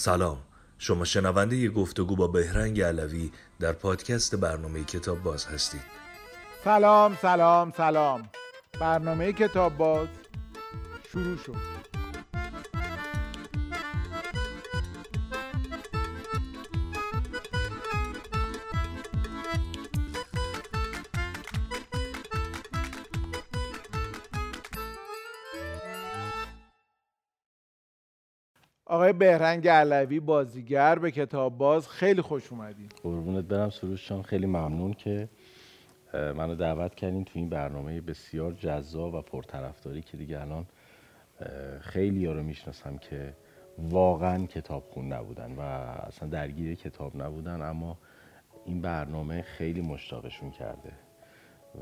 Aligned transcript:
سلام. 0.00 0.38
شما 0.78 1.04
شنونده 1.04 1.56
ی 1.56 1.68
گفتگو 1.68 2.16
با 2.16 2.26
بهرنگ 2.26 2.80
علوی 2.80 3.32
در 3.60 3.72
پادکست 3.72 4.34
برنامه 4.34 4.84
کتاب 4.84 5.22
باز 5.22 5.46
هستید. 5.46 5.80
سلام 6.64 7.18
سلام 7.22 7.72
سلام. 7.76 8.28
برنامه 8.80 9.32
کتاب 9.32 9.76
باز 9.76 10.08
شروع 11.12 11.36
شد. 11.36 11.89
آقای 29.10 29.18
بهرنگ 29.18 29.68
علوی 29.68 30.20
بازیگر 30.20 30.98
به 30.98 31.10
کتاب 31.10 31.58
باز 31.58 31.88
خیلی 31.88 32.22
خوش 32.22 32.52
اومدید 32.52 32.94
قربونت 33.02 33.44
برم 33.44 33.70
سروش 33.70 34.08
جان 34.08 34.22
خیلی 34.22 34.46
ممنون 34.46 34.92
که 34.92 35.28
منو 36.14 36.54
دعوت 36.54 36.94
کردین 36.94 37.24
تو 37.24 37.32
این 37.34 37.48
برنامه 37.48 38.00
بسیار 38.00 38.52
جذاب 38.52 39.14
و 39.14 39.22
پرطرفداری 39.22 40.02
که 40.02 40.16
دیگه 40.16 40.40
الان 40.40 40.66
خیلی 41.80 42.26
ها 42.26 42.32
رو 42.32 42.42
می‌شناسم 42.42 42.98
که 42.98 43.34
واقعا 43.78 44.46
کتاب 44.46 44.84
خون 44.90 45.12
نبودن 45.12 45.52
و 45.52 45.60
اصلا 45.60 46.28
درگیر 46.28 46.74
کتاب 46.74 47.22
نبودن 47.22 47.62
اما 47.62 47.98
این 48.64 48.80
برنامه 48.80 49.42
خیلی 49.42 49.80
مشتاقشون 49.80 50.50
کرده 50.50 50.92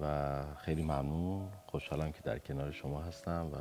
و 0.03 0.43
خیلی 0.57 0.83
ممنون. 0.83 1.49
خوشحالم 1.67 2.13
که 2.13 2.21
در 2.25 2.39
کنار 2.39 2.71
شما 2.71 3.03
هستم 3.03 3.51
و 3.53 3.57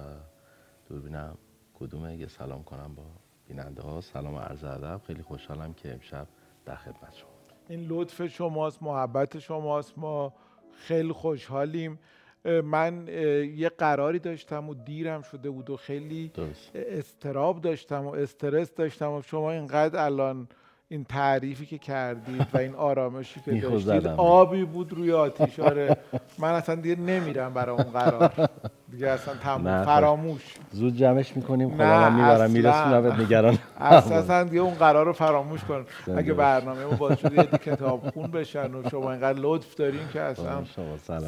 دور 0.89 1.01
بینم 1.01 1.37
کدومه؟ 1.79 2.17
یه 2.17 2.27
سلام 2.27 2.63
کنم 2.63 2.95
با 2.95 3.03
بیننده 3.47 3.81
ها 3.81 4.01
سلام 4.01 4.33
و 4.33 4.39
عرض 4.39 4.63
ادب. 4.63 5.01
خیلی 5.07 5.21
خوشحالم 5.21 5.73
که 5.73 5.93
امشب 5.93 6.27
در 6.65 6.75
خدمت 6.75 7.13
شما 7.13 7.29
این 7.69 7.87
لطف 7.87 8.27
شماست 8.27 8.83
محبت 8.83 9.39
شماست. 9.39 9.97
ما 9.97 10.33
خیلی 10.71 11.11
خوشحالیم. 11.11 11.99
من 12.45 13.07
یه 13.55 13.69
قراری 13.69 14.19
داشتم 14.19 14.69
و 14.69 14.73
دیرم 14.73 15.21
شده 15.21 15.49
بود 15.49 15.69
و 15.69 15.77
خیلی. 15.77 16.31
استراب 16.75 17.61
داشتم 17.61 18.05
و 18.05 18.09
استرس 18.09 18.73
داشتم 18.73 19.11
و 19.11 19.21
شما 19.21 19.51
اینقدر 19.51 20.05
الان 20.05 20.47
این 20.89 21.03
تعریفی 21.03 21.65
که 21.65 21.77
کردید 21.77 22.47
و 22.53 22.57
این 22.57 22.75
آرامشی 22.75 23.39
که 23.45 23.51
داشتید. 23.51 24.07
آبی 24.07 24.65
بود 24.65 24.93
روی 24.93 25.11
آتیش. 25.11 25.59
آره. 25.59 25.97
من 26.39 26.51
اصلا 26.51 26.75
دیگه 26.75 26.95
نمیرم 26.95 27.53
برای 27.53 27.75
اون 27.75 27.91
قرار. 27.91 28.49
دیگه 28.91 29.07
اصلا 29.07 29.33
تموم 29.33 29.67
نه، 29.67 29.85
فراموش. 29.85 30.41
زود 30.71 30.95
جمعش 30.95 31.35
می‌کنیم. 31.35 31.69
خدا 31.69 31.77
من 31.85 32.15
می‌برم 32.15 32.31
اصلاً. 32.31 32.47
میرسونمت 32.47 33.19
نگران 33.19 33.57
اساسا 33.79 34.43
دیگه 34.43 34.61
اون 34.61 34.73
قرار 34.73 35.05
رو 35.05 35.13
فراموش 35.13 35.63
کن 35.63 35.85
اگه. 36.17 36.33
برنامه 36.33 36.85
ما 36.85 36.91
باز 36.91 37.19
شده 37.19 37.35
یه 37.35 37.43
کتاب 37.43 38.09
خون 38.09 38.31
بشن 38.31 38.73
و 38.75 38.89
شما 38.89 39.11
اینقدر 39.11 39.39
لطف 39.39 39.75
دارین 39.75 40.07
که 40.13 40.21
اصلا 40.21 40.63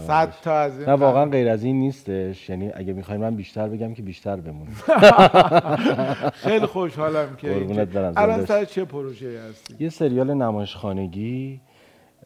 صد 0.07 0.33
تا 0.41 0.53
از 0.53 0.79
این 0.79 0.89
نه 0.89 0.95
واقعا 0.95 1.25
غیر 1.25 1.49
از 1.49 1.63
این 1.63 1.79
نیستش. 1.79 2.49
یعنی 2.49 2.71
اگه 2.73 2.93
می‌خواین 2.93 3.21
من 3.21 3.35
بیشتر 3.35 3.67
بگم 3.67 3.93
که 3.93 4.01
بیشتر 4.01 4.35
بمونیم. 4.35 4.75
خیلی 6.47 6.65
خوشحالم 6.65 7.35
که 7.35 7.67
الان 8.15 8.45
سر 8.45 8.65
چه 8.65 8.85
پروژه 8.85 9.41
هستی؟ 9.49 9.75
یه 9.79 9.89
سریال 9.89 10.33
نمایشخانگی 10.33 11.61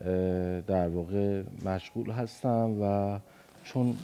اه، 0.02 0.62
در 0.62 0.88
واقع 0.88 1.44
مشغول 1.66 2.12
هستم 2.12 2.82
و 2.82 3.20
چون 3.64 3.96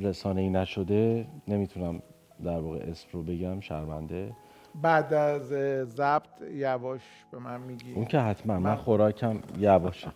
رسانه 0.00 0.40
ای 0.40 0.50
نشده 0.50 1.26
نمی‌تونم 1.48 2.02
در 2.44 2.58
واقع 2.60 2.78
اسم 2.78 3.08
رو 3.12 3.22
بگم 3.22 3.60
شرمنده. 3.60 4.30
بعد 4.74 5.14
از 5.14 5.42
ضبط 5.88 6.42
یواش 6.52 7.00
به 7.32 7.38
من 7.38 7.60
میگی. 7.60 7.92
اون 7.94 8.04
که 8.04 8.18
حتما 8.18 8.58
من 8.58 8.76
خوراکم 8.76 9.38
یواشه. 9.58 10.08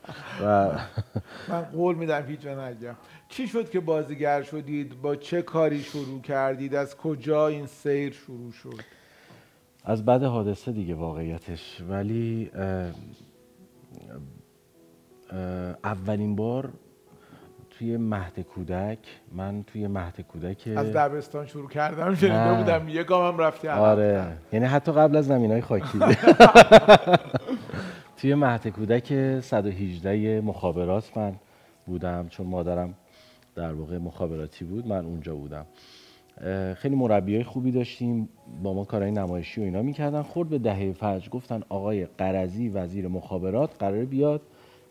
و 0.43 0.71
من 1.49 1.63
قول 1.63 1.95
میدم 1.97 2.27
هیچ 2.27 2.47
نگم. 2.47 2.97
چی 3.29 3.49
شد 3.49 3.71
که 3.71 3.81
بازیگر 3.81 4.43
شدید؟ 4.43 5.03
با 5.03 5.17
چه 5.17 5.43
کاری 5.43 5.81
شروع 5.81 6.21
کردید؟ 6.21 6.75
از 6.75 6.97
کجا 6.97 7.49
این 7.49 7.67
سیر 7.67 8.13
شروع 8.13 8.53
شد؟ 8.53 8.81
از 9.85 10.05
بعد 10.05 10.23
حادثه 10.23 10.73
دیگه 10.73 10.95
واقعیتش. 10.95 11.83
ولی 11.89 12.51
اه، 12.55 12.65
اه، 15.31 15.77
اولین 15.85 16.37
بار 16.37 16.73
توی 17.79 17.97
مهد 17.97 18.41
کودک 18.41 18.99
من 19.33 19.63
توی 19.63 19.87
مهد 19.87 20.21
کودک 20.21 20.69
از 20.77 20.93
دبستان 20.93 21.47
شروع 21.47 21.69
کردم 21.69 22.15
شنیده. 22.15 22.55
بودم 22.55 22.89
یه 22.89 23.05
گامم 23.05 23.39
رفتی 23.39 23.69
عقب. 23.69 23.83
آره. 23.83 24.27
یعنی 24.53 24.67
حتی 24.67 24.93
قبل 24.93 25.17
از 25.17 25.27
زمین 25.27 25.51
های 25.51 25.61
خاکی. 25.61 25.99
توی 28.17 28.35
مهد 28.35 28.69
کودک 28.69 29.41
118 29.41 30.41
مخابرات 30.41 31.17
من 31.17 31.35
بودم 31.87 32.29
چون 32.29 32.47
مادرم 32.47 32.95
در 33.55 33.73
واقع 33.73 33.99
مخابراتی 33.99 34.65
بود 34.65 34.87
من 34.87 35.05
اونجا 35.05 35.35
بودم. 35.35 35.67
خیلی 36.75 36.97
مربی 36.97 37.43
خوبی 37.43 37.73
داشتیم 37.73 38.29
با 38.63 38.75
ما 38.75 38.85
کارهای 38.85 39.11
نمایشی 39.11 39.61
و 39.61 39.65
اینا 39.65 39.83
می‌کردن. 39.83 40.23
خورد 40.23 40.49
به 40.49 40.59
دهه 40.59 40.93
فجر 40.93 41.29
گفتن 41.29 41.63
آقای 41.69 42.07
قرضی 42.07 42.69
وزیر 42.69 43.09
مخابرات 43.09 43.71
قراره 43.79 44.05
بیاد 44.05 44.43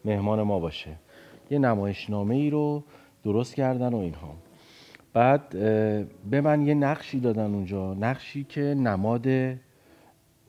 مهمان 0.06 0.42
ما 0.42 0.60
باشه. 0.60 0.92
یه 1.50 1.60
نمایشنامه 1.60 2.36
ای 2.36 2.50
رو 2.50 2.84
درست 3.24 3.56
کردن 3.56 3.94
و 3.94 3.98
اینها. 3.98 4.36
بعد 5.14 5.50
به 6.30 6.42
من 6.42 6.68
یه 6.68 6.74
نقشی 6.74 7.20
دادن 7.20 7.54
اونجا 7.54 7.94
نقشی 7.94 8.44
که 8.44 8.62
نماد 8.62 9.28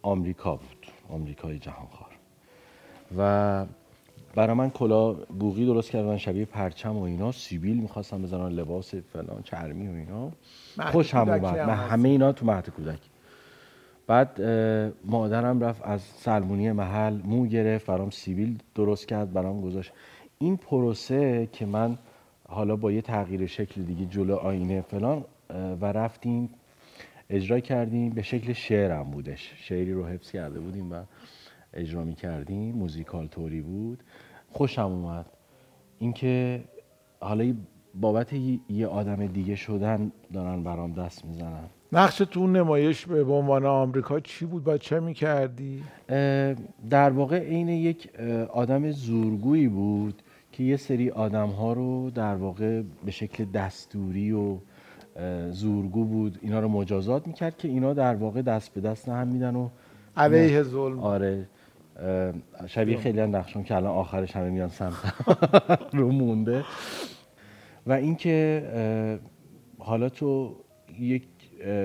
آمریکا 0.03 0.57
بود 0.57 0.87
آمریکای 1.11 1.59
جهانخوار. 1.59 2.11
و 3.19 3.67
برای 4.35 4.57
من 4.57 4.71
کلا 4.71 5.13
بوغی 5.13 5.67
درست 5.67 5.91
کردن 5.91 6.17
شبیه 6.17 6.45
پرچم 6.45 6.97
و 6.97 7.03
اینا 7.03 7.33
سیبیل 7.33 7.81
می‌خواستم 7.81 8.23
بزنن 8.23 8.49
لباس 8.49 8.95
فلان 8.95 9.43
چرمی 9.43 9.89
و 9.89 9.91
اینا. 9.91 10.31
خوش 10.93 11.15
هم 11.15 11.29
اومد. 11.29 11.59
من. 11.59 11.75
همه 11.75 12.09
اینا 12.09 12.33
تو 12.33 12.47
مهد 12.47 12.71
کودک 12.71 12.99
بعد 14.07 14.43
مادرم 15.05 15.65
رفت 15.65 15.83
از 15.85 16.01
سلمونی 16.01 16.73
محل 16.73 17.21
مو 17.25 17.47
گرفت 17.47 17.87
برام 17.87 18.11
سیبیل 18.11 18.59
درست 18.75 19.09
کرد 19.09 19.33
برام 19.33 19.61
گذاشت. 19.61 19.93
این 20.39 20.57
پروسه 20.57 21.49
که 21.53 21.67
من 21.67 21.99
حالا 22.49 22.77
با 22.77 22.93
یه 22.93 23.03
تغییر 23.03 23.47
شکل 23.47 23.83
دیگه 23.83 24.07
جلو 24.07 24.35
آینه 24.35 24.81
فلان 24.81 25.25
و 25.81 25.93
رفتیم 25.93 26.51
اجرا 27.31 27.61
کردیم 27.61 28.11
به 28.11 28.23
شکل 28.23 28.53
شعرم 28.53 29.11
بودش. 29.11 29.53
شعری 29.57 29.93
رو 29.93 30.07
حفظ 30.07 30.31
کرده 30.31 30.61
بودیم 30.61 30.93
و 30.93 31.03
اجرا 31.75 32.05
می 32.05 32.15
کردیم 32.15 32.75
موزیکال 32.75 33.27
توری 33.27 33.61
بود. 33.61 34.03
خوشم 34.51 34.83
اومد. 34.83 35.27
اینکه 35.99 36.65
حالا 37.21 37.55
بابت 37.95 38.33
یه 38.69 38.87
آدم 38.87 39.27
دیگه 39.27 39.55
شدن 39.55 40.13
دارن 40.33 40.63
برام 40.63 40.93
دست 40.93 41.25
می‌زنن. 41.25 41.71
نقش 41.95 42.19
تو 42.19 42.47
نمایش 42.47 43.07
به 43.07 43.33
عنوان 43.33 43.67
آمریکا 43.67 44.21
چی 44.21 44.47
بود؟ 44.47 44.65
با 44.65 44.79
چه 44.79 45.01
می‌کردی؟ 45.01 45.83
در 46.91 47.11
واقع 47.11 47.39
عین 47.39 47.69
یک 47.69 48.11
آدم 48.53 48.91
زورگویی 48.91 49.69
بود 49.69 50.23
که 50.53 50.63
یه 50.65 50.77
سری 50.77 51.11
آدم 51.11 51.49
ها 51.49 51.73
رو 51.73 52.11
در 52.11 52.35
واقع 52.35 52.83
به 53.05 53.11
شکل 53.11 53.45
دستوری 53.45 54.33
و 54.33 54.57
زورگو 55.51 56.05
بود 56.05 56.39
اینا 56.43 56.61
رو 56.61 56.69
مجازات 56.69 57.27
می‌کرد 57.27 57.57
که 57.57 57.69
اینا 57.69 57.95
در 57.95 58.15
واقع 58.15 58.43
دست 58.43 58.75
به 58.75 58.81
دست 58.81 59.09
هم 59.09 59.29
میدن 59.29 59.57
و 59.57 59.69
علیه 60.17 60.63
ظلم. 60.63 61.01
آره. 61.01 61.49
شبیه 62.67 62.99
خیلی 62.99 63.21
هم 63.21 63.37
نقشون 63.37 63.65
که 63.65 63.77
الان 63.77 63.97
آخرش 63.97 64.37
همه 64.37 64.51
میان 64.51 64.69
سمت 64.69 64.95
رو 65.93 66.13
مونده. 66.13 66.65
و 67.87 67.93
اینکه 67.93 68.65
حالا 69.79 70.09
تو 70.09 70.57
یک 70.99 71.23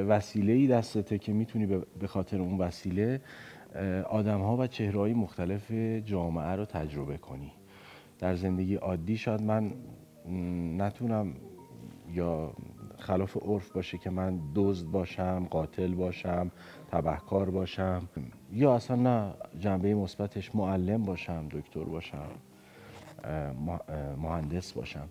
وسیله 0.07 0.53
ای 0.53 0.67
دستته 0.67 1.17
که 1.17 1.33
می‌تونی 1.33 1.65
به- 1.65 2.07
خاطر 2.07 2.41
اون 2.41 2.57
وسیله 2.57 3.21
آدم 4.09 4.41
ها 4.41 4.57
و 4.57 4.67
چهره 4.67 4.99
های 4.99 5.13
مختلف 5.13 5.71
جامعه 6.05 6.55
رو 6.55 6.65
تجربه 6.65 7.17
کنی. 7.17 7.51
در 8.19 8.35
زندگی 8.35 8.75
عادی 8.75 9.17
شاید 9.17 9.41
من 9.41 9.73
نتونم 10.77 11.33
یا 12.13 12.53
خلاف 12.97 13.37
عرف 13.37 13.71
باشه 13.71 13.97
که 13.97 14.09
من 14.09 14.39
دزد 14.55 14.87
باشم 14.87 15.47
قاتل 15.49 15.93
باشم 15.93 16.51
تبهکار 16.91 17.49
باشم. 17.49 18.09
یا 18.51 18.75
اصلا 18.75 18.95
نه 18.95 19.33
جنبه 19.59 19.95
مثبتش 19.95 20.55
معلم 20.55 21.03
باشم 21.03 21.47
دکتر 21.51 21.83
باشم 21.83 22.29
مهندس 24.17 24.73
باشم. 24.73 25.07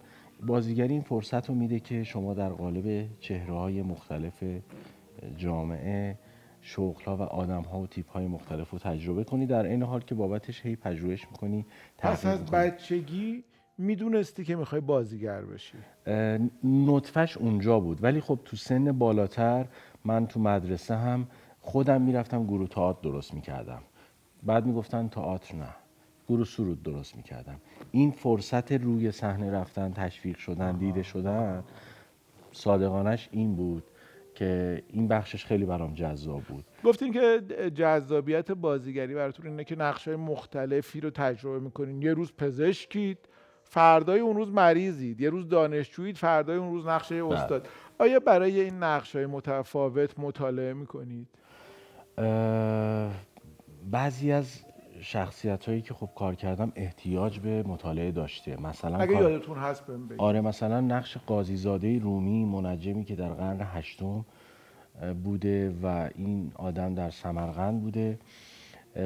بازیگری 0.46 0.92
این 0.92 1.02
فرصت 1.02 1.48
رو 1.48 1.54
میده 1.54 1.80
که 1.80 2.04
شما 2.04 2.34
در 2.34 2.48
قالب 2.48 3.08
چهره 3.20 3.54
های 3.54 3.82
مختلف 3.82 4.44
جامعه 5.36 6.18
شغل 6.60 7.04
ها 7.04 7.16
و 7.16 7.22
آدم 7.22 7.62
ها 7.62 7.80
و 7.80 7.86
تیپ 7.86 8.10
های 8.10 8.26
مختلف 8.26 8.70
رو 8.70 8.78
تجربه 8.78 9.24
کنی 9.24 9.46
در 9.46 9.66
این 9.66 9.82
حال 9.82 10.00
که 10.00 10.14
بابتش 10.14 10.66
هی 10.66 10.76
پژوهش 10.76 11.26
می‌کنی 11.30 11.66
پس 11.98 12.26
از 12.26 12.46
بچگی 12.46 13.44
می‌دونستی 13.78 14.44
که 14.44 14.56
می‌خوای 14.56 14.80
بازیگر 14.80 15.42
بشی. 15.42 15.78
نطفش 16.64 17.36
اونجا 17.36 17.80
بود. 17.80 18.04
ولی 18.04 18.20
خب 18.20 18.38
تو 18.44 18.56
سن 18.56 18.92
بالاتر 18.92 19.66
من 20.04 20.26
تو 20.26 20.40
مدرسه 20.40 20.96
هم 20.96 21.26
خودم 21.60 22.02
می‌رفتم 22.02 22.44
گروه 22.44 22.68
تئاتر 22.68 23.00
درست 23.02 23.34
می‌کردم. 23.34 23.82
بعد 24.42 24.66
می‌گفتن 24.66 25.08
تئاتر 25.08 25.56
نه. 25.56 25.74
گروه 26.28 26.44
سرود 26.44 26.82
درست 26.82 27.16
می‌کردم. 27.16 27.60
این 27.90 28.10
فرصت 28.10 28.72
روی 28.72 29.12
صحنه 29.12 29.50
رفتن 29.50 29.92
تشویق 29.92 30.36
شدن 30.36 30.76
دیده 30.76 31.02
شدن 31.02 31.64
صادقانش 32.52 33.28
این 33.32 33.56
بود 33.56 33.84
که 34.34 34.82
این 34.88 35.08
بخشش 35.08 35.44
خیلی 35.44 35.64
برام 35.64 35.94
جذاب 35.94 36.42
بود. 36.42 36.64
گفتین 36.84 37.12
که 37.12 37.42
جذابیت 37.74 38.52
بازیگری 38.52 39.14
براتون 39.14 39.46
اینه 39.46 39.64
که 39.64 39.76
نقشای 39.76 40.16
مختلفی 40.16 41.00
رو 41.00 41.10
تجربه 41.10 41.60
می‌کنین. 41.60 42.02
یه 42.02 42.14
روز 42.14 42.32
پزشکید 42.32 43.18
فردای 43.64 44.20
اون 44.20 44.36
روز 44.36 44.52
مریضید. 44.52 45.20
یه 45.20 45.30
روز 45.30 45.48
دانشجویید 45.48 46.16
فردای 46.16 46.56
اون 46.56 46.72
روز 46.72 46.86
نقشه 46.86 47.24
بله. 47.24 47.34
استاد. 47.34 47.68
آیا 47.98 48.20
برای 48.20 48.60
این 48.60 48.74
نقشای 48.74 49.26
متفاوت 49.26 50.18
مطالعه 50.18 50.72
می‌کنید؟ 50.74 51.28
بعضی 53.90 54.32
از 54.32 54.64
شخصیت 55.00 55.64
هایی 55.68 55.82
که 55.82 55.94
خب 55.94 56.08
کار 56.16 56.34
کردم 56.34 56.72
احتیاج 56.76 57.38
به 57.40 57.62
مطالعه 57.62 58.10
داشته. 58.10 58.60
مثلا 58.60 58.96
اگه 58.98 59.12
کار- 59.14 59.22
یادتون 59.30 59.58
هست 59.58 59.86
بهم 59.86 60.06
بگید. 60.08 60.20
آره 60.20 60.40
مثلا 60.40 60.80
نقش 60.80 61.16
قاضیزاده 61.26 61.98
رومی 61.98 62.44
منجمی 62.44 63.04
که 63.04 63.16
در 63.16 63.28
قرن 63.28 63.60
هشتم 63.60 64.24
بوده 65.24 65.74
و 65.82 66.10
این 66.14 66.52
آدم 66.54 66.94
در 66.94 67.10
سمرقند 67.10 67.80
بوده. 67.80 68.18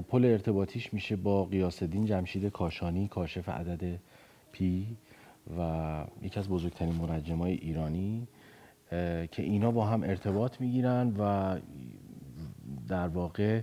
پل 0.09 0.25
ارتباطیش 0.25 0.95
میشه 0.95 1.17
با 1.17 1.45
قیاسالدین 1.45 2.05
جمشید 2.05 2.47
کاشانی 2.47 3.09
کاشف 3.09 3.49
عدد 3.49 3.99
پی 4.53 4.97
و 5.59 6.05
یکی 6.23 6.39
از 6.41 6.49
بزرگترین 6.49 6.95
منجمای 6.95 7.53
ایرانی 7.53 8.29
که 9.31 9.43
اینا 9.43 9.71
با 9.71 9.87
هم 9.87 10.03
ارتباط 10.03 10.61
می‌گیرن 10.61 11.15
و 11.19 11.57
در 12.89 13.09
واقع 13.09 13.61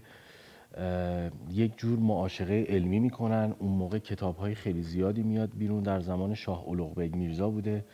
یک 1.51 1.77
جور 1.77 1.99
معاشقه 1.99 2.65
علمی 2.69 2.99
می‌کنن. 2.99 3.55
اون 3.59 3.71
موقع 3.71 3.99
کتاب 3.99 4.37
های 4.37 4.55
خیلی 4.55 4.81
زیادی 4.83 5.23
میاد 5.23 5.49
بیرون. 5.57 5.83
در 5.83 5.99
زمان 5.99 6.33
شاه 6.33 6.63
الغ 6.63 6.99
بیگ 6.99 7.15
میرزا 7.15 7.49
بوده. 7.49 7.85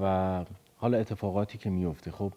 و 0.00 0.44
حالا 0.76 0.98
اتفاقاتی 0.98 1.58
که 1.58 1.70
میفته 1.70 2.10
خب 2.10 2.32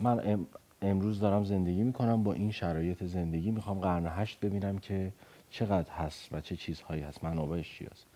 من 0.00 0.20
ام- 0.24 0.46
امروز 0.82 1.20
دارم 1.20 1.44
زندگی 1.44 1.82
می‌کنم. 1.82 2.22
با 2.22 2.32
این 2.32 2.50
شرایط 2.50 3.04
زندگی 3.04 3.50
می‌خوام 3.50 3.80
قرن 3.80 4.06
هشت 4.06 4.40
ببینم 4.40 4.78
که 4.78 5.12
چقدر 5.50 5.90
هست 5.90 6.28
و 6.32 6.40
چه 6.40 6.56
چیزهایی 6.56 7.02
هست. 7.02 7.24
منابعش 7.24 7.78
چی 7.78 7.84
هست. 7.84 8.06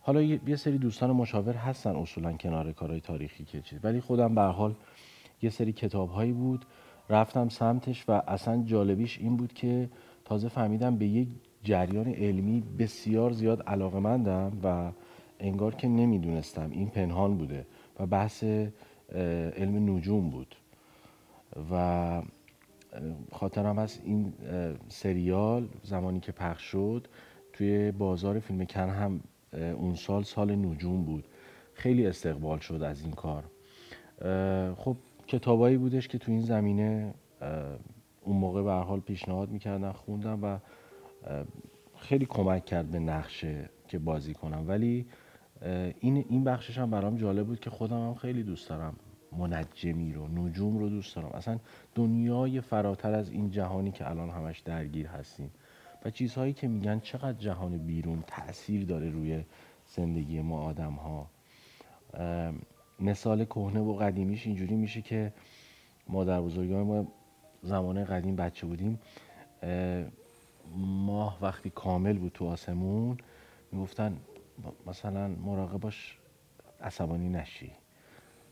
حالا 0.00 0.22
یه 0.22 0.56
سری 0.56 0.78
دوستان 0.78 1.10
مشاور 1.10 1.54
هستن 1.54 1.96
اصولا 1.96 2.32
کنار 2.32 2.72
کارهای 2.72 3.00
تاریخی 3.00 3.44
که 3.44 3.60
چیز. 3.60 3.78
ولی 3.82 4.00
خودم 4.00 4.34
به 4.34 4.42
حال 4.42 4.74
یه 5.42 5.50
سری 5.50 5.72
کتاب 5.72 6.10
هایی 6.10 6.32
بود. 6.32 6.64
رفتم 7.10 7.48
سمتش 7.48 8.04
و 8.08 8.12
اصلا 8.12 8.62
جالبیش 8.62 9.18
این 9.18 9.36
بود 9.36 9.52
که 9.52 9.88
تازه 10.24 10.48
فهمیدم 10.48 10.96
به 10.96 11.06
یک 11.06 11.28
جریان 11.64 12.06
علمی 12.06 12.62
بسیار 12.78 13.32
زیاد 13.32 13.62
علاقمندم 13.62 14.52
و 14.62 14.92
انگار 15.40 15.74
که 15.74 15.88
نمی‌دونستم. 15.88 16.70
این 16.70 16.88
پنهان 16.88 17.36
بوده 17.36 17.66
و 18.00 18.06
بحث 18.06 18.44
علم 19.56 19.96
نجوم 19.96 20.30
بود. 20.30 20.56
و 21.72 22.22
خاطرم 23.32 23.78
هست 23.78 24.02
این 24.04 24.32
سریال 24.88 25.68
زمانی 25.82 26.20
که 26.20 26.32
پخش 26.32 26.62
شد 26.62 27.08
توی 27.52 27.90
بازار 27.90 28.38
فیلم 28.38 28.64
کن 28.64 28.88
هم 28.88 29.20
اون 29.52 29.94
سال 29.94 30.22
سال 30.22 30.56
نجوم 30.56 31.04
بود. 31.04 31.24
خیلی 31.74 32.06
استقبال 32.06 32.58
شد 32.58 32.82
از 32.82 33.02
این 33.02 33.12
کار. 33.12 33.44
خب 34.74 34.96
کتابایی 35.26 35.76
بودش 35.76 36.08
که 36.08 36.18
تو 36.18 36.32
این 36.32 36.40
زمینه 36.40 37.14
اون 38.24 38.36
موقع 38.36 38.62
به 38.62 38.72
حال 38.72 39.00
پیشنهاد 39.00 39.50
می‌کردن 39.50 39.92
خوندم 39.92 40.44
و 40.44 40.58
خیلی 41.96 42.26
کمک 42.26 42.64
کرد 42.64 42.90
به 42.90 42.98
نقشه 42.98 43.70
که 43.88 43.98
بازی 43.98 44.34
کنم. 44.34 44.68
ولی 44.68 45.06
این 46.00 46.24
این 46.28 46.44
بخشش 46.44 46.78
هم 46.78 46.90
برام 46.90 47.16
جالب 47.16 47.46
بود 47.46 47.60
که 47.60 47.70
خودم 47.70 48.06
هم 48.06 48.14
خیلی 48.14 48.42
دوست 48.42 48.68
دارم 48.68 48.96
منجمی 49.38 50.12
رو 50.12 50.28
نجوم 50.28 50.78
رو 50.78 50.88
دوست 50.88 51.16
دارم. 51.16 51.28
اصلا 51.28 51.58
دنیای 51.94 52.60
فراتر 52.60 53.14
از 53.14 53.30
این 53.30 53.50
جهانی 53.50 53.90
که 53.90 54.10
الان 54.10 54.30
همش 54.30 54.60
درگیر 54.60 55.06
هستیم. 55.06 55.50
و 56.04 56.10
چیزهایی 56.10 56.52
که 56.52 56.68
میگن 56.68 57.00
چقدر 57.00 57.38
جهان 57.38 57.78
بیرون 57.78 58.24
تاثیر 58.26 58.84
داره 58.84 59.10
روی 59.10 59.44
زندگی 59.86 60.40
ما 60.40 60.62
آدم 60.62 60.92
ها 60.92 61.26
مثال 63.00 63.44
کهنه 63.44 63.80
و 63.80 63.94
قدیمیش 63.94 64.46
اینجوری 64.46 64.74
میشه 64.74 65.02
که 65.02 65.32
مادر 66.08 66.40
بزرگان 66.40 66.82
ما 66.82 67.06
زمان 67.62 68.04
قدیم 68.04 68.36
بچه 68.36 68.66
بودیم 68.66 69.00
اه، 69.62 70.04
ماه 70.76 71.38
وقتی 71.42 71.70
کامل 71.70 72.18
بود 72.18 72.32
تو 72.32 72.46
آسمون 72.46 73.16
می‌گفتن 73.72 74.16
مثلا 74.86 75.28
مراقب 75.28 75.80
باش 75.80 76.18
عصبانی 76.80 77.28
نشی. 77.28 77.72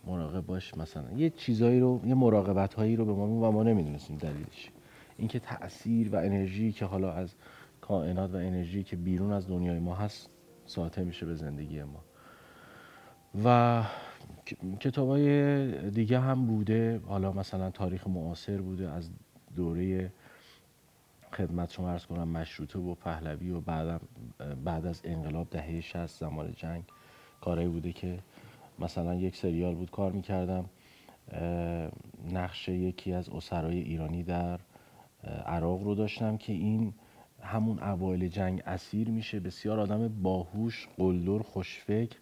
مراقب 0.05 0.47
باش 0.47 0.77
مثلا 0.77 1.13
یه 1.13 1.31
چیزایی 1.31 1.81
رو 1.81 2.01
یه 2.07 2.15
مراقبت 2.15 2.75
هایی 2.75 2.97
رو 2.97 3.05
به 3.05 3.13
ما 3.13 3.27
و 3.27 3.53
ما 3.53 3.63
نمی‌دونستیم 3.63 4.17
دلیلش. 4.17 4.71
اینکه 5.17 5.39
تاثیر 5.39 6.15
و 6.15 6.17
انرژی 6.17 6.73
که 6.73 6.85
حالا 6.85 7.13
از 7.13 7.35
کائنات 7.81 8.31
و 8.31 8.37
انرژی 8.37 8.83
که 8.83 8.97
بیرون 8.97 9.33
از 9.33 9.49
دنیای 9.49 9.79
ما 9.79 9.95
هست 9.95 10.31
ساطع 10.67 11.03
میشه 11.03 11.27
به 11.27 11.35
زندگی 11.35 11.83
ما. 11.83 12.05
و 13.45 13.83
کتاب 14.81 15.09
های 15.09 15.91
دیگه 15.91 16.21
هم 16.21 16.47
بوده. 16.47 17.01
حالا 17.07 17.33
مثلا 17.33 17.71
تاریخ 17.71 18.07
معاصر 18.07 18.61
بوده. 18.61 18.91
از 18.91 19.11
دوره 19.57 20.13
خدمت 21.33 21.71
شما 21.71 21.91
ارز 21.91 22.07
کنم 22.07 22.29
مشروطه 22.29 22.79
و 22.79 22.95
پهلوی 22.95 23.51
و 23.51 23.61
بعد, 23.61 24.01
بعد 24.65 24.87
از 24.87 25.01
انقلاب 25.05 25.51
دهه 25.51 25.81
60 25.81 26.07
زمان 26.07 26.53
جنگ 26.57 26.85
کارهایی 27.41 27.69
بوده 27.69 27.93
که 27.93 28.19
مثلا 28.79 29.15
یک 29.15 29.37
سریال 29.37 29.75
بود 29.75 29.91
کار 29.91 30.13
می‌کردم. 30.13 30.65
نقش 32.33 32.69
یکی 32.69 33.13
از 33.13 33.29
اسرای 33.29 33.79
ایرانی 33.79 34.23
در 34.23 34.61
عراق 35.47 35.83
رو 35.83 35.95
داشتم 35.95 36.37
که 36.37 36.53
این 36.53 36.95
همون 37.43 37.79
اوایل 37.79 38.29
جنگ 38.29 38.63
اسیر 38.67 39.09
میشه. 39.09 39.41
بسیار 39.41 39.81
آدم 39.81 40.09
باهوش 40.09 40.89
قلدر 40.97 41.43
خوشفکر. 41.43 42.17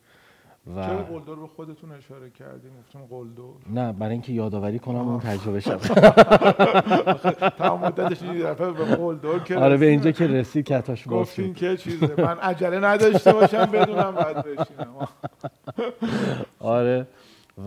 و 0.76 0.86
چرا 0.86 1.02
قلدر 1.02 1.34
به 1.34 1.46
خودتون 1.46 1.92
اشاره 1.92 2.30
کردیم 2.30 2.70
گفتم 2.80 3.00
قلدر. 3.10 3.42
نه 3.70 3.92
برای 3.92 4.12
اینکه 4.12 4.32
یادآوری 4.32 4.78
کنم 4.78 5.08
اون 5.08 5.20
تجربه 5.20 5.60
شد 5.60 5.76
تمام 7.58 7.80
مدتش 7.80 8.22
این 8.22 8.42
دفعه 8.42 8.72
به 8.72 8.84
قلدر 8.84 9.38
که 9.38 9.56
آره 9.56 9.76
به 9.76 9.86
اینجا 9.86 10.10
که 10.10 10.26
رسید 10.26 10.66
کتاش 10.66 11.04
باز 11.08 11.20
گفتین 11.26 11.54
که 11.54 11.76
چیزه. 11.76 12.14
من 12.18 12.38
عجله 12.38 12.78
نداشته 12.78 13.32
باشم 13.32 13.64
بدونم 13.66 14.14
بعد 14.14 14.44
بشینم. 14.44 15.08
آره 16.60 17.06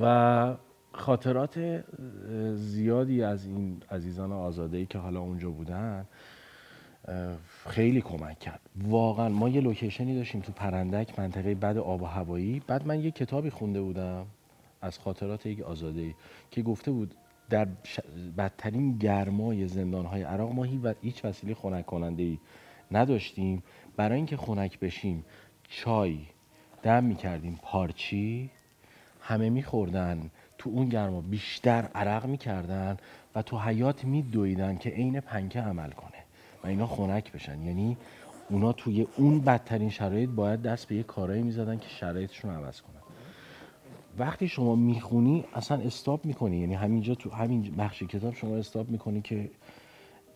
و 0.02 0.54
خاطرات 0.94 1.84
زیادی 2.54 3.24
از 3.24 3.46
این 3.46 3.82
عزیزان 3.92 4.32
آزاده 4.32 4.78
ای 4.78 4.86
که 4.86 4.98
حالا 4.98 5.20
اونجا 5.20 5.50
بودن 5.50 6.06
خیلی 7.68 8.02
کمک 8.02 8.40
کرد. 8.40 8.60
واقعا 8.82 9.30
ما 9.30 9.50
یه 9.50 9.62
لوکیشنی 9.62 10.16
داشتیم 10.16 10.42
تو 10.42 10.52
پرندک 10.52 11.20
منطقه 11.20 11.56
بد 11.56 11.78
آب 11.78 12.02
و 12.02 12.06
هوایی. 12.06 12.62
بعد 12.68 12.88
من 12.88 13.04
یه 13.04 13.12
کتابی 13.12 13.50
خونده 13.50 13.82
بودم 13.82 14.26
از 14.82 15.00
خاطرات 15.00 15.46
یک 15.46 15.62
آزاده 15.62 16.16
که 16.52 16.62
گفته 16.62 16.92
بود 16.92 17.16
در 17.50 17.68
بدترین 18.38 18.98
گرمای 18.98 19.68
زندانهای 19.68 20.24
عراق 20.24 20.52
ما 20.52 20.64
هیچ 21.02 21.26
وسیله 21.26 21.54
خنک 21.54 21.86
کننده 21.86 22.24
ای 22.24 22.40
نداشتیم. 22.92 23.64
برای 23.98 24.16
اینکه 24.16 24.38
خنک 24.38 24.80
بشیم 24.80 25.26
چای 25.70 26.20
دم 26.84 27.04
می‌کردیم 27.04 27.60
پارچی 27.62 28.50
همه 29.22 29.50
میخوردن. 29.50 30.32
تو 30.58 30.70
اون 30.70 30.90
گرما 30.90 31.22
بیشتر 31.22 31.90
عرق 31.96 32.26
می‌کردن 32.26 32.98
و 33.36 33.42
تو 33.42 33.60
حیات 33.60 34.06
میدویدن 34.06 34.78
که 34.78 34.90
عین 34.90 35.20
پنکه 35.20 35.62
عمل 35.62 35.92
کنه. 35.92 36.21
و 36.64 36.68
اینا 36.68 36.88
خنک 36.88 37.32
بشن. 37.32 37.62
یعنی 37.62 37.98
اونا 38.50 38.74
توی 38.74 39.08
اون 39.18 39.40
بدترین 39.40 39.90
شرایط 39.90 40.30
باید 40.30 40.62
دست 40.62 40.88
به 40.88 40.96
یه 40.96 41.04
کارایی 41.04 41.42
می‌زدن 41.42 41.78
که 41.78 41.88
شرایطشون 41.90 42.52
عوض 42.52 42.82
کنن. 42.82 43.02
وقتی 44.18 44.48
شما 44.48 44.76
می‌خونی 44.76 45.46
اصلا 45.54 45.78
استاب 45.78 46.26
می‌کنی. 46.26 46.58
یعنی 46.58 46.74
همینجا 46.74 47.16
تو 47.16 47.30
همین 47.30 47.76
بخش 47.78 48.04
کتاب 48.04 48.34
شما 48.34 48.56
استاب 48.56 48.90
می‌کنی 48.90 49.22
که 49.22 49.50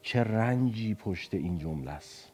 چه 0.02 0.24
رنجی 0.24 0.96
پشت 0.96 1.34
این 1.34 1.58
جمله 1.58 1.92
است. 1.92 2.32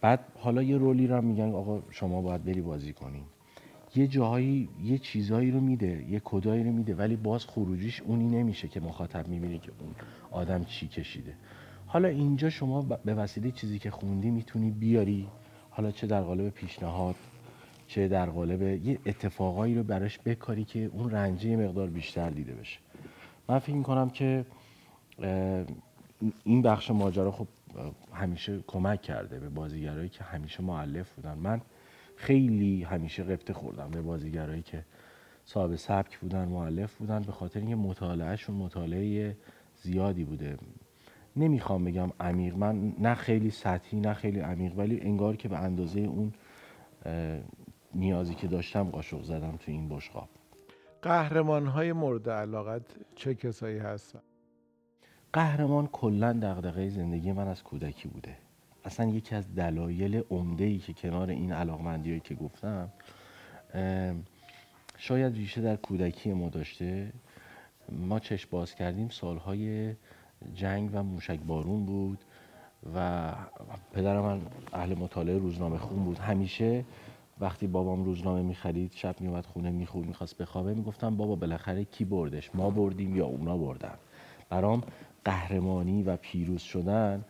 بعد 0.00 0.20
حالا 0.38 0.62
یه 0.62 0.76
رولی 0.76 1.06
رو 1.06 1.22
میگن 1.22 1.52
آقا 1.54 1.82
شما 1.90 2.22
باید 2.22 2.44
بری 2.44 2.60
بازی 2.60 2.92
کنی 2.92 3.22
یه 3.96 4.06
جاهایی 4.06 4.68
یه 4.84 4.98
چیزایی 4.98 5.50
رو 5.50 5.60
میده 5.60 6.06
یه 6.10 6.20
کدایی 6.24 6.64
رو 6.64 6.72
میده 6.72 6.94
ولی 6.94 7.16
باز 7.16 7.46
خروجیش 7.46 8.00
اونی 8.00 8.26
نمیشه 8.26 8.68
که 8.68 8.80
مخاطب 8.80 9.28
می‌بینه 9.28 9.58
که 9.58 9.72
اون 9.80 9.94
آدم 10.30 10.64
چی 10.64 10.88
کشیده. 10.88 11.34
حالا 11.92 12.08
اینجا 12.08 12.50
شما 12.50 12.82
به 12.82 13.14
وسیله 13.14 13.50
چیزی 13.50 13.78
که 13.78 13.90
خوندی 13.90 14.30
می‌تونی 14.30 14.70
بیاری. 14.70 15.28
حالا 15.70 15.90
چه 15.90 16.06
در 16.06 16.22
قالب 16.22 16.48
پیشنهاد 16.48 17.14
چه 17.86 18.08
در 18.08 18.30
قالب 18.30 18.62
یه 18.62 18.98
اتفاقایی 19.06 19.74
رو 19.74 19.82
براش 19.82 20.18
بکاری 20.18 20.64
که 20.64 20.90
اون 20.92 21.10
رنجه 21.10 21.56
مقدار 21.56 21.88
بیشتر 21.88 22.30
دیده 22.30 22.54
بشه. 22.54 22.78
من 23.48 23.58
فکر 23.58 23.74
می‌کنم 23.74 24.10
که 24.10 24.44
این 26.44 26.62
بخش 26.62 26.90
ماجرا 26.90 27.30
خب 27.30 27.46
همیشه 28.12 28.60
کمک 28.66 29.02
کرده 29.02 29.38
به 29.38 29.48
بازیگرایی 29.48 30.08
که 30.08 30.24
همیشه 30.24 30.62
معلف 30.62 31.12
بودن. 31.12 31.34
من 31.34 31.60
خیلی 32.16 32.82
همیشه 32.82 33.22
قفته 33.22 33.52
خوردم 33.52 33.90
به 33.90 34.02
بازیگرایی 34.02 34.62
که 34.62 34.84
صاحب 35.44 35.76
سبک 35.76 36.18
بودن 36.18 36.48
معلف 36.48 36.94
بودن 36.94 37.22
به 37.22 37.32
خاطر 37.32 37.60
اینکه 37.60 37.76
مطالعهشون 37.76 38.56
مطالعه 38.56 39.36
زیادی 39.82 40.24
بوده. 40.24 40.58
نمی‌خوام 41.36 41.84
بگم 41.84 42.10
عمیق. 42.20 42.56
من 42.56 42.92
نه 42.98 43.14
خیلی 43.14 43.50
سطحی 43.50 44.00
نه 44.00 44.14
خیلی 44.14 44.40
عمیق 44.40 44.78
ولی 44.78 45.00
انگار 45.00 45.36
که 45.36 45.48
به 45.48 45.58
اندازه 45.58 46.00
اون 46.00 46.32
نیازی 47.94 48.34
که 48.34 48.46
داشتم 48.46 48.82
قاشق 48.90 49.22
زدم 49.22 49.56
تو 49.56 49.72
این 49.72 49.88
بشقاب. 49.88 50.28
قهرمان 51.02 51.66
های 51.66 51.92
مورد 51.92 52.30
علاقت 52.30 52.82
چه 53.14 53.34
کسایی 53.34 53.78
هستن؟ 53.78 54.20
قهرمان 55.32 55.86
کلا 55.86 56.32
دغدغه 56.32 56.88
زندگی 56.88 57.32
من 57.32 57.48
از 57.48 57.62
کودکی 57.62 58.08
بوده. 58.08 58.36
اصلا 58.84 59.06
یکی 59.06 59.34
از 59.34 59.54
دلایل 59.54 60.22
عمده 60.30 60.64
ای 60.64 60.78
که 60.78 60.92
کنار 60.92 61.30
این 61.30 61.52
علاقمندی 61.52 62.20
که 62.20 62.34
گفتم 62.34 62.92
شاید 64.96 65.34
ریشه 65.34 65.60
در 65.60 65.76
کودکی 65.76 66.32
ما 66.32 66.48
داشته. 66.48 67.12
ما 67.88 68.18
چشم 68.18 68.48
باز 68.50 68.74
کردیم 68.74 69.08
سالهای 69.08 69.94
جنگ 70.54 70.90
و 70.92 71.02
موشک 71.02 71.38
بارون 71.38 71.84
بود 71.84 72.18
و 72.94 73.32
پدر 73.92 74.20
من 74.20 74.40
اهل 74.72 74.94
مطالعه 74.94 75.38
روزنامه 75.38 75.78
خون 75.78 76.04
بود. 76.04 76.18
همیشه 76.18 76.84
وقتی 77.40 77.66
بابام 77.66 78.04
روزنامه 78.04 78.42
می‌خرید 78.42 78.92
شب 78.92 79.20
میومد 79.20 79.46
خونه 79.46 79.70
میخود 79.70 80.06
می‌خواست 80.06 80.38
بخوابه 80.38 80.74
می‌گفتم 80.74 81.16
بابا 81.16 81.34
بالاخره 81.34 81.84
کی 81.84 82.04
بردش؟ 82.04 82.50
ما 82.54 82.70
بردیم 82.70 83.16
یا 83.16 83.26
اونا 83.26 83.56
بردن؟ 83.56 83.94
برام 84.48 84.82
قهرمانی 85.24 86.02
و 86.02 86.16
پیروز 86.16 86.62
شدن 86.62 87.24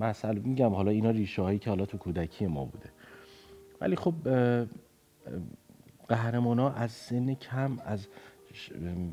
مثلا 0.00 0.40
میگم 0.44 0.74
حالا 0.74 0.90
اینا 0.90 1.10
ریشه 1.10 1.42
هایی 1.42 1.58
که 1.58 1.70
حالا 1.70 1.86
تو 1.86 1.98
کودکی 1.98 2.46
ما 2.46 2.64
بوده. 2.64 2.90
ولی 3.80 3.96
خب 3.96 4.14
قهرمان 6.08 6.58
ها 6.58 6.72
از 6.72 6.90
سن 6.90 7.34
کم 7.34 7.78
از 7.84 8.08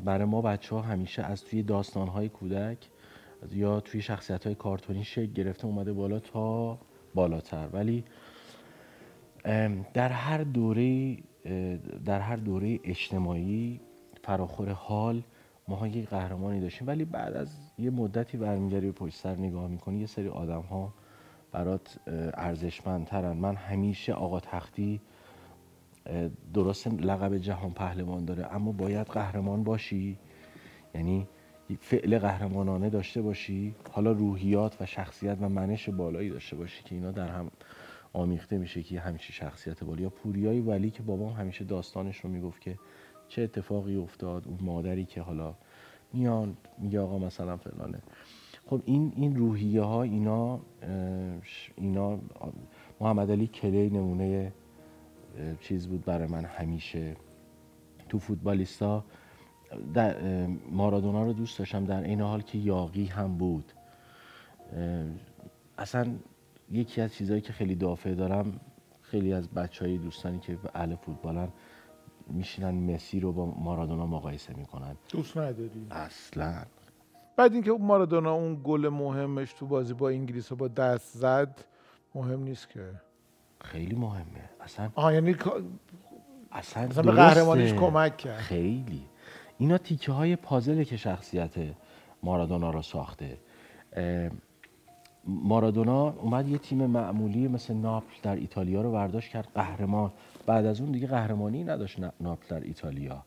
برای 0.04 0.24
ما 0.24 0.42
بچه 0.42 0.76
ها 0.76 0.82
همیشه 0.82 1.22
از 1.22 1.44
توی 1.44 1.62
داستان 1.62 2.08
های 2.08 2.28
کودک 2.28 2.78
یا 3.52 3.80
توی 3.80 4.02
شخصیت 4.02 4.44
های 4.44 4.54
کارتونی 4.54 5.04
شکل 5.04 5.32
گرفته 5.32 5.66
اومده 5.66 5.92
بالا 5.92 6.18
تا 6.18 6.78
بالاتر. 7.14 7.68
ولی 7.72 8.04
در 9.94 10.08
هر 10.08 10.38
دوره 10.38 11.16
در 12.04 12.20
هر 12.20 12.36
دوره 12.36 12.80
اجتماعی 12.84 13.80
فراخور 14.24 14.70
حال 14.70 15.22
ما 15.68 15.88
یه 15.88 16.04
قهرمانی 16.04 16.60
داشتیم. 16.60 16.88
ولی 16.88 17.04
بعد 17.04 17.36
از 17.36 17.56
یه 17.78 17.90
مدتی 17.90 18.36
برمیگردی 18.36 18.86
به 18.86 18.92
پشت 18.92 19.16
سر 19.16 19.36
نگاه 19.36 19.68
می‌کنی 19.68 19.98
یه 20.00 20.06
سری 20.06 20.28
آدم 20.28 20.60
ها 20.60 20.94
برات 21.52 21.98
ارزشمندترن. 22.34 23.36
من 23.36 23.54
همیشه 23.56 24.12
آقا 24.12 24.40
تختی 24.40 25.00
درست 26.54 26.86
لقب 26.86 27.38
جهان 27.38 27.72
پهلوان 27.72 28.24
داره 28.24 28.54
اما 28.54 28.72
باید 28.72 29.06
قهرمان 29.06 29.64
باشی. 29.64 30.18
یعنی 30.94 31.28
فعل 31.80 32.18
قهرمانانه 32.18 32.90
داشته 32.90 33.22
باشی 33.22 33.74
حالا 33.92 34.12
روحیات 34.12 34.76
و 34.80 34.86
شخصیت 34.86 35.38
و 35.40 35.48
منش 35.48 35.88
بالایی 35.88 36.30
داشته 36.30 36.56
باشی 36.56 36.82
که 36.84 36.94
اینا 36.94 37.10
در 37.10 37.28
هم 37.28 37.50
آمیخته 38.12 38.58
میشه 38.58 38.82
که 38.82 39.00
همیشه 39.00 39.32
شخصیت 39.32 39.84
بالا 39.84 40.02
یا 40.02 40.10
پوریای 40.10 40.60
ولی 40.60 40.90
که 40.90 41.02
بابام 41.02 41.32
همیشه 41.32 41.64
داستانش 41.64 42.16
رو 42.16 42.30
می‌گفت 42.30 42.60
که 42.60 42.78
چه 43.28 43.42
اتفاقی 43.42 43.96
افتاد 43.96 44.48
اون 44.48 44.58
مادری 44.62 45.04
که 45.04 45.20
حالا 45.20 45.54
میان 46.12 46.56
میگه 46.78 47.00
آقا 47.00 47.18
مثلا 47.18 47.56
فلانه. 47.56 47.98
خب 48.66 48.82
این 48.84 49.12
این 49.16 49.36
روحیه 49.36 49.82
ها 49.82 50.02
اینا 50.02 50.60
اینا 51.76 52.18
محمد 53.00 53.30
علی 53.30 53.46
کلی 53.46 53.90
نمونه 53.90 54.52
چیز 55.60 55.88
بود 55.88 56.04
برای 56.04 56.28
من 56.28 56.44
همیشه. 56.44 57.16
تو 58.08 58.18
فوتبالیستا 58.18 59.04
در 59.94 60.16
مارادونا 60.70 61.22
رو 61.24 61.32
دوست 61.32 61.58
داشتم 61.58 61.84
در 61.84 62.02
این 62.02 62.20
حال 62.20 62.40
که 62.40 62.58
یاقی 62.58 63.06
هم 63.06 63.36
بود. 63.36 63.72
اصلا 65.78 66.06
یکی 66.70 67.00
از 67.00 67.14
چیزهایی 67.14 67.42
که 67.42 67.52
خیلی 67.52 67.74
دافعه 67.74 68.14
دارم 68.14 68.60
خیلی 69.02 69.32
از 69.32 69.48
بچه 69.48 69.84
های 69.84 69.98
دوستانی 69.98 70.38
که 70.38 70.58
اهل 70.74 70.94
فوتبالن 70.94 71.48
میشینن 72.26 72.94
مسی 72.94 73.20
رو 73.20 73.32
با 73.32 73.46
مارادونا 73.46 74.06
مقایسه 74.06 74.54
می‌کنن. 74.56 74.96
دوست 75.10 75.36
نداری؟ 75.36 75.86
اصلا. 75.90 76.62
بعد 77.36 77.52
اینکه 77.52 77.72
مارادونا 77.72 78.32
اون 78.32 78.60
گل 78.64 78.88
مهمش 78.88 79.52
تو 79.52 79.66
بازی 79.66 79.94
با 79.94 80.08
انگلیس 80.08 80.52
رو 80.52 80.56
با 80.56 80.68
دست 80.68 81.18
زد 81.18 81.64
مهم 82.14 82.42
نیست 82.42 82.70
که. 82.70 82.90
خیلی 83.60 83.94
مهمه. 83.94 84.50
اصلا 84.60 84.90
آه 84.94 85.14
یعنی 85.14 85.36
اصلا, 86.52 86.82
اصلا 86.82 87.02
به 87.02 87.12
قهرمانیش 87.12 87.72
کمک 87.72 88.16
کرد. 88.16 88.38
خیلی. 88.38 89.02
اینا 89.58 89.78
تیکه 89.78 90.12
های 90.12 90.36
پازله 90.36 90.84
که 90.84 90.96
شخصیت 90.96 91.54
مارادونا 92.22 92.70
رو 92.70 92.82
ساخته. 92.82 93.38
مارادونا 95.26 96.10
اومد 96.10 96.48
یه 96.48 96.58
تیم 96.58 96.86
معمولی 96.86 97.48
مثل 97.48 97.74
ناپل 97.74 98.14
در 98.22 98.36
ایتالیا 98.36 98.82
رو 98.82 98.92
برداشت 98.92 99.30
کرد 99.30 99.48
قهرمان. 99.54 100.12
بعد 100.46 100.66
از 100.66 100.80
اون 100.80 100.92
دیگه 100.92 101.06
قهرمانی 101.06 101.64
نداشت 101.64 101.98
ناپل 102.20 102.46
در 102.48 102.60
ایتالیا. 102.60 103.22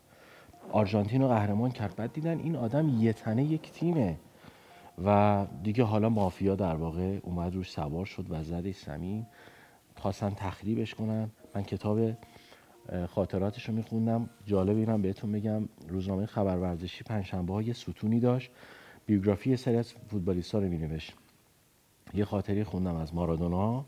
آرژانتین 0.72 1.22
رو 1.22 1.28
قهرمان 1.28 1.70
کرد. 1.70 1.96
بعد 1.96 2.12
دیدن 2.12 2.38
این 2.38 2.56
آدم 2.56 2.88
یه 2.88 3.12
تنه 3.12 3.44
یک 3.44 3.72
تیمه. 3.72 4.18
و 5.04 5.46
دیگه 5.62 5.84
حالا 5.84 6.08
مافیا 6.08 6.54
در 6.54 6.74
واقع 6.74 7.18
اومد 7.22 7.54
روش 7.54 7.70
سوار 7.70 8.04
شد 8.04 8.26
و 8.30 8.42
زدش 8.42 8.78
زمین. 8.78 9.26
خواستن 9.96 10.30
تخریبش 10.30 10.94
کنن. 10.94 11.30
من 11.54 11.62
کتاب 11.62 11.98
خاطراتش 13.08 13.68
رو 13.68 13.74
میخوندم. 13.74 14.28
جالب 14.46 14.76
اینم 14.76 15.02
بهتون 15.02 15.32
بگم 15.32 15.62
روزنامه 15.88 16.26
خبر 16.26 16.56
ورزشی 16.56 17.04
پنجشنبه 17.04 17.52
ها 17.52 17.62
یه 17.62 17.72
ستونی 17.72 18.20
داشت. 18.20 18.50
بیوگرافی 19.06 19.56
سری 19.56 19.76
از 19.76 19.92
فوتبالیستا 19.92 20.58
رو 20.58 20.68
مینوشت. 20.68 21.14
یه 22.14 22.24
خاطری 22.24 22.64
خوندم 22.64 22.94
از 22.94 23.14
مارادونا. 23.14 23.84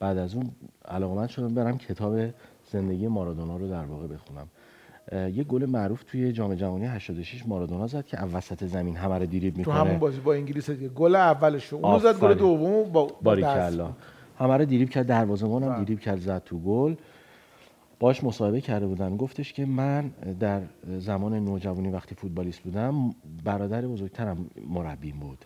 بعد 0.00 0.18
از 0.18 0.34
اون 0.34 0.50
علاقمند 0.88 1.28
شدم 1.28 1.54
برم 1.54 1.78
کتاب 1.78 2.18
زندگی 2.72 3.08
مارادونا 3.08 3.56
رو 3.56 3.68
در 3.68 3.84
واقع 3.84 4.06
بخونم. 4.06 4.46
یه 5.12 5.44
گل 5.44 5.66
معروف 5.66 6.02
توی 6.02 6.32
جام 6.32 6.54
جهانی 6.54 6.86
86 6.86 7.46
مارادونا 7.46 7.86
زد 7.86 8.06
که 8.06 8.20
وسط 8.20 8.64
زمین 8.64 8.96
همه 8.96 9.18
رو 9.18 9.26
دیریب 9.26 9.56
می‌کنه. 9.56 9.74
تو 9.74 9.80
همون 9.80 9.98
بازی 9.98 10.20
با 10.20 10.34
انگلیس 10.34 10.70
گل 10.70 11.16
اولش 11.16 11.72
اون 11.72 11.98
زد 11.98 12.18
گل 12.18 12.34
دومو 12.34 12.84
با, 12.84 13.06
با 13.22 13.32
الله 13.32 13.88
همه 14.38 14.56
رو 14.56 14.64
دیریب 14.64 14.90
کرد 14.90 15.06
دروازه‌بان 15.06 15.62
هم 15.62 15.78
دیریب 15.78 16.00
کرد 16.00 16.18
زد 16.20 16.42
تو 16.44 16.58
گل. 16.58 16.94
باش 18.02 18.24
مصاحبه 18.24 18.60
کرده 18.60 18.86
بودن. 18.86 19.16
گفتش 19.16 19.52
که 19.52 19.66
من 19.66 20.08
در 20.40 20.62
زمان 20.98 21.34
نوجوانی 21.34 21.88
وقتی 21.88 22.14
فوتبالیست 22.14 22.60
بودم 22.60 23.14
برادر 23.44 23.86
بزرگترم 23.86 24.50
مربیم 24.68 25.18
بود. 25.18 25.44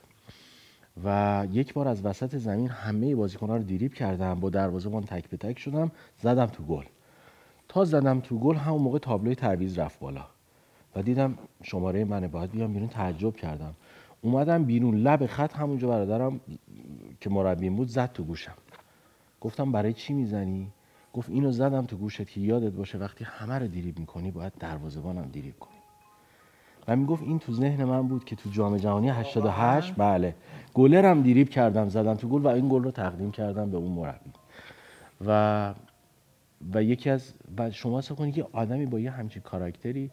و 1.04 1.46
یک 1.52 1.74
بار 1.74 1.88
از 1.88 2.04
وسط 2.06 2.36
زمین 2.36 2.68
همه 2.68 3.14
بازیکن‌ها 3.14 3.56
رو 3.56 3.62
دیریب 3.62 3.94
کردم 3.94 4.34
با 4.34 4.50
دروازه‌بان 4.50 5.02
تک 5.02 5.28
به 5.28 5.36
تک 5.36 5.58
شدم 5.58 5.92
زدم 6.18 6.46
تو 6.46 6.62
گل. 6.62 6.84
تا 7.68 7.84
زدم 7.84 8.20
تو 8.20 8.38
گل 8.38 8.56
همون 8.56 8.82
موقع 8.82 8.98
تابلوی 8.98 9.34
تعویض 9.34 9.78
رفت 9.78 10.00
بالا. 10.00 10.24
و 10.96 11.02
دیدم 11.02 11.38
شماره 11.62 12.04
منه 12.04 12.28
باید 12.28 12.50
بیام 12.50 12.72
بیرون 12.72 12.88
تعجب 12.88 13.36
کردم. 13.36 13.74
اومدم 14.22 14.64
بیرون 14.64 14.96
لب 14.96 15.26
خط 15.26 15.56
همونجا 15.56 15.88
برادرم 15.88 16.40
که 17.20 17.30
مربیم 17.30 17.76
بود 17.76 17.88
زد 17.88 18.12
تو 18.12 18.24
گوشم. 18.24 18.56
گفتم 19.40 19.72
برای 19.72 19.92
چی 19.92 20.14
می‌زنی؟ 20.14 20.72
گفت 21.16 21.30
اینو 21.30 21.52
زدم 21.52 21.84
تو 21.86 21.96
گوشت 21.96 22.26
که 22.26 22.40
یادت 22.40 22.72
باشه 22.72 22.98
وقتی 22.98 23.24
همه 23.24 23.58
رو 23.58 23.66
دیریب 23.66 23.98
می‌کنی 23.98 24.30
باید 24.30 24.52
دروازه‌بانم 24.60 25.28
دیریب 25.32 25.58
کنی. 25.58 25.76
و 26.88 26.96
می‌گفت 26.96 27.22
این 27.22 27.38
تو 27.38 27.52
ذهن 27.52 27.84
من 27.84 28.08
بود 28.08 28.24
که 28.24 28.36
تو 28.36 28.50
جام 28.50 28.76
جهانی 28.76 29.08
88 29.08 29.94
بله. 29.96 30.34
گلرم 30.74 31.22
دیریب 31.22 31.48
کردم 31.48 31.88
زدم 31.88 32.14
تو 32.14 32.28
گل 32.28 32.42
و 32.42 32.48
این 32.48 32.68
گل 32.68 32.84
رو 32.84 32.90
تقدیم 32.90 33.30
کردم 33.30 33.70
به 33.70 33.76
اون 33.76 33.92
مربی. 33.92 34.30
و 35.26 35.74
و 36.74 36.82
یکی 36.82 37.10
از 37.10 37.32
و 37.58 37.70
شما 37.70 38.00
سه 38.00 38.32
که 38.32 38.46
آدمی 38.52 38.86
با 38.86 39.00
یه 39.00 39.10
همچین 39.10 39.42
کاراکتری 39.42 40.10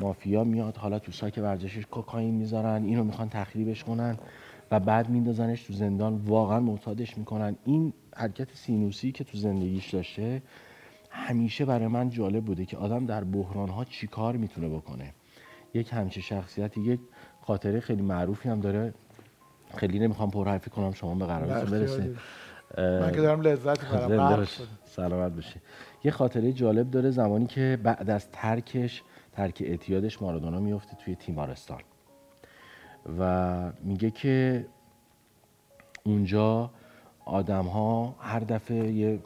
مافیا 0.00 0.44
میاد 0.44 0.76
حالا 0.76 0.98
تو 0.98 1.12
ساک 1.12 1.38
ورزشش 1.42 1.86
کوکائین 1.86 2.34
می‌ذارن 2.34 2.84
اینو 2.84 3.04
می‌خوان 3.04 3.28
تخریبش 3.28 3.84
کنن 3.84 4.18
و 4.70 4.80
بعد 4.80 5.08
میندازنش 5.08 5.62
تو 5.62 5.72
زندان 5.72 6.14
واقعا 6.14 6.60
معتادش 6.60 7.18
می‌کنن. 7.18 7.56
این 7.64 7.92
حرکت 8.16 8.54
سینوسی 8.54 9.12
که 9.12 9.24
تو 9.24 9.38
زندگیش 9.38 9.94
داشته 9.94 10.42
همیشه 11.10 11.64
برای 11.64 11.86
من 11.86 12.10
جالب 12.10 12.44
بوده 12.44 12.64
که 12.64 12.76
آدم 12.76 13.06
در 13.06 13.24
بحران 13.24 13.68
ها 13.68 13.84
چی 13.84 14.06
کار 14.06 14.36
می‌تونه 14.36 14.68
بکنه. 14.68 15.14
یک 15.74 15.92
همچین 15.92 16.22
شخصیتی 16.22 16.80
یک 16.80 17.00
خاطره 17.40 17.80
خیلی 17.80 18.02
معروفی 18.02 18.48
هم 18.48 18.60
داره. 18.60 18.94
خیلی 19.76 19.98
نمی‌خوام 19.98 20.30
پرحرفی 20.30 20.70
کنم 20.70 20.92
شما 20.92 21.14
به 21.14 21.26
قرارتون 21.26 21.70
برسه 21.70 22.14
من 22.78 23.12
که 23.12 23.20
دارم 23.20 23.40
لذت 23.40 23.94
می‌برم. 23.94 24.46
سلامت 24.84 25.32
بشه 25.32 25.60
یه 26.04 26.10
خاطره 26.10 26.52
جالب 26.52 26.90
داره 26.90 27.10
زمانی 27.10 27.46
که 27.46 27.78
بعد 27.82 28.10
از 28.10 28.30
ترکش 28.30 29.02
ترک 29.32 29.62
اعتیادش 29.66 30.22
مارادونا 30.22 30.60
میفته 30.60 30.96
توی 30.96 31.14
تیمارستان. 31.14 31.80
و 33.18 33.72
میگه 33.82 34.10
که 34.10 34.66
اونجا 36.04 36.70
آدم 37.26 37.64
ها 37.64 38.14
هر 38.20 38.40
دفعه 38.40 38.92
یه 38.92 39.18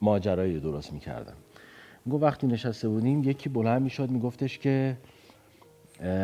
ماجرایی 0.00 0.60
درست 0.60 0.92
می‌کردن. 0.92 1.34
میگو 2.04 2.18
وقتی 2.18 2.46
نشسته 2.46 2.88
بودیم 2.88 3.24
یکی 3.24 3.48
بلند 3.48 3.82
می‌شد 3.82 4.10
میگفتش 4.10 4.58
که 4.58 4.96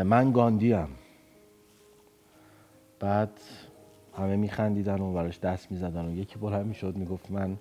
من 0.05 0.33
گاندیم. 0.33 0.89
بعد 3.01 3.31
همه 4.19 4.37
میخندیدن 4.37 5.01
و 5.01 5.13
براش 5.13 5.41
دست 5.41 5.73
می‌زدن 5.73 6.07
و 6.07 6.11
یکی 6.11 6.39
بلند 6.39 6.67
می‌شد 6.67 6.97
می‌گفت 6.97 7.31
من 7.31 7.57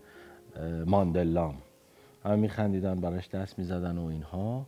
ماندلام. 0.86 1.56
همه 2.24 2.36
میخندیدن 2.36 2.96
براش 2.96 3.30
دست 3.30 3.60
می‌زدن 3.60 3.98
و 3.98 4.06
اینها. 4.06 4.66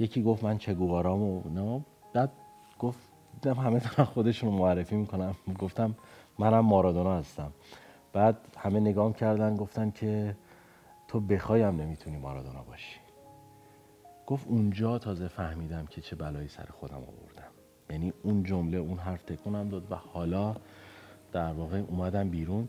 یکی 0.00 0.22
گفت 0.22 0.44
من 0.44 0.58
چگوارام 0.58 1.22
و 1.22 1.42
اینا. 1.44 1.80
بعد 2.12 2.32
گفت 2.78 2.98
همه 3.46 3.78
دارن 3.78 4.04
خودشون 4.04 4.50
رو 4.50 4.56
معرفی 4.58 4.96
می‌کنم 4.96 5.34
گفتم 5.58 5.94
منم 6.42 6.60
مارادونا 6.60 7.18
هستم. 7.18 7.52
بعد 8.12 8.36
همه 8.58 8.80
نگام 8.80 9.12
کردن 9.12 9.56
گفتن 9.56 9.90
که 9.90 10.36
تو 11.08 11.20
بخوایم 11.20 11.80
نمی‌تونی 11.80 12.18
مارادونا 12.18 12.62
باشی. 12.62 13.00
گفت 14.26 14.46
اونجا 14.48 14.98
تازه 14.98 15.28
فهمیدم 15.28 15.86
که 15.86 16.00
چه 16.00 16.16
بلایی 16.16 16.48
سر 16.48 16.64
خودم 16.80 16.96
آوردم. 16.96 17.52
یعنی 17.90 18.12
اون 18.22 18.42
جمله 18.42 18.78
اون 18.78 18.98
حرف 18.98 19.22
تکونم 19.22 19.68
داد 19.68 19.92
و 19.92 19.94
حالا 19.94 20.56
در 21.32 21.52
واقع 21.52 21.78
اومدم 21.88 22.28
بیرون. 22.28 22.68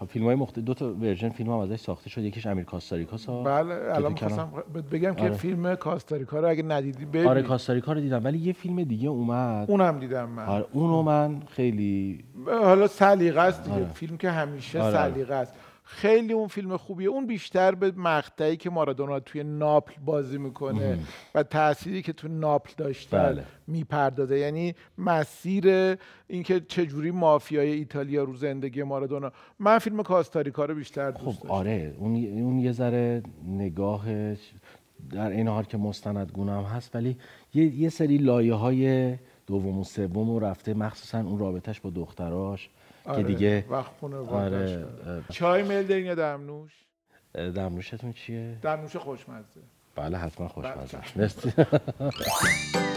خب 0.00 0.06
فیلم 0.06 0.24
های 0.26 0.34
مختلف 0.34 0.64
دو 0.64 0.74
تا 0.74 0.94
ورژن 0.94 1.28
فیلم 1.28 1.50
هم 1.50 1.58
ازش 1.58 1.80
ساخته 1.80 2.10
شد. 2.10 2.22
یکیش 2.22 2.46
امیر 2.46 2.64
کاستاریکا 2.64 3.16
بله 3.42 3.74
الان 3.94 4.14
خواستم 4.14 4.52
بگم 4.92 5.14
که 5.14 5.22
آره. 5.22 5.32
فیلم 5.32 5.74
کاستاریکا 5.74 6.40
رو 6.40 6.48
اگه 6.48 6.62
ندیدی 6.62 7.04
ببین. 7.04 7.26
آره 7.26 7.42
کاستاریکا 7.42 7.92
رو 7.92 8.00
دیدم 8.00 8.24
ولی 8.24 8.38
یه 8.38 8.52
فیلم 8.52 8.82
دیگه 8.82 9.08
اومد. 9.08 9.70
اونم 9.70 9.98
دیدم 9.98 10.28
من. 10.28 10.46
آره 10.46 10.66
اونو 10.72 11.02
من 11.02 11.42
خیلی 11.48 12.24
حالا 12.46 12.86
سلیقه 12.86 13.40
است 13.40 13.64
دیگه. 13.64 13.76
آره. 13.76 13.92
فیلم 13.94 14.16
که 14.16 14.30
همیشه 14.30 14.82
آره. 14.82 14.94
سلیقه 14.94 15.34
است. 15.34 15.54
خیلی 15.84 16.32
اون 16.32 16.48
فیلم 16.48 16.76
خوبیه. 16.76 17.08
اون 17.08 17.26
بیشتر 17.26 17.74
به 17.74 17.92
مقطعی 17.96 18.56
که 18.56 18.70
مارادونا 18.70 19.20
توی 19.20 19.42
ناپل 19.42 19.94
بازی 20.04 20.38
می‌کنه 20.38 20.98
و 21.34 21.42
تأثیری 21.42 22.02
که 22.02 22.12
تو 22.12 22.28
ناپل 22.28 22.70
داشته 22.76 23.18
بله. 23.18 23.44
می‌پردازه. 23.66 24.38
یعنی 24.38 24.74
مسیر 24.98 25.96
اینکه 26.28 26.60
چجوری 26.60 27.10
مافیای 27.10 27.72
ایتالیا 27.72 28.24
رو 28.24 28.36
زندگی 28.36 28.82
مارادونا. 28.82 29.32
من 29.58 29.78
فیلم 29.78 30.02
کاستاریکا 30.02 30.64
رو 30.64 30.74
بیشتر 30.74 31.10
دوست 31.10 31.38
خب 31.38 31.52
آره. 31.52 31.94
اون 31.98 32.14
اون 32.14 32.58
یه 32.58 32.72
ذره 32.72 33.22
نگاه 33.48 34.04
در 35.10 35.30
این 35.30 35.48
حال 35.48 35.64
که 35.64 35.78
مستند 35.78 36.38
هم 36.38 36.48
هست 36.48 36.94
ولی 36.94 37.16
یه, 37.54 37.64
یه 37.64 37.88
سری 37.88 38.18
لایه 38.18 38.54
های 38.54 39.16
دوم 39.46 39.78
و 39.78 39.84
سوم 39.84 40.30
رو 40.30 40.38
رفته 40.38 40.74
مخصوصا 40.74 41.18
اون 41.18 41.38
رابطش 41.38 41.80
با 41.80 41.90
دختراش. 41.90 42.70
آره. 43.10 43.22
که 43.22 43.28
دیگه 43.28 43.64
وقت 43.70 43.90
خونه 44.00 44.16
آره. 44.16 44.86
چای 45.30 45.62
میل 45.62 45.86
دارین 45.86 46.06
یا 46.06 46.14
دمنوش 46.14 46.72
دمنوشتون 47.34 48.12
چیه 48.12 48.58
دمنوش 48.62 48.96
خوشمزه 48.96 49.60
بله 49.94 50.18
حتما 50.18 50.48
خوشمزه 50.48 50.98
بله. 50.98 51.06
مرسی 51.16 51.52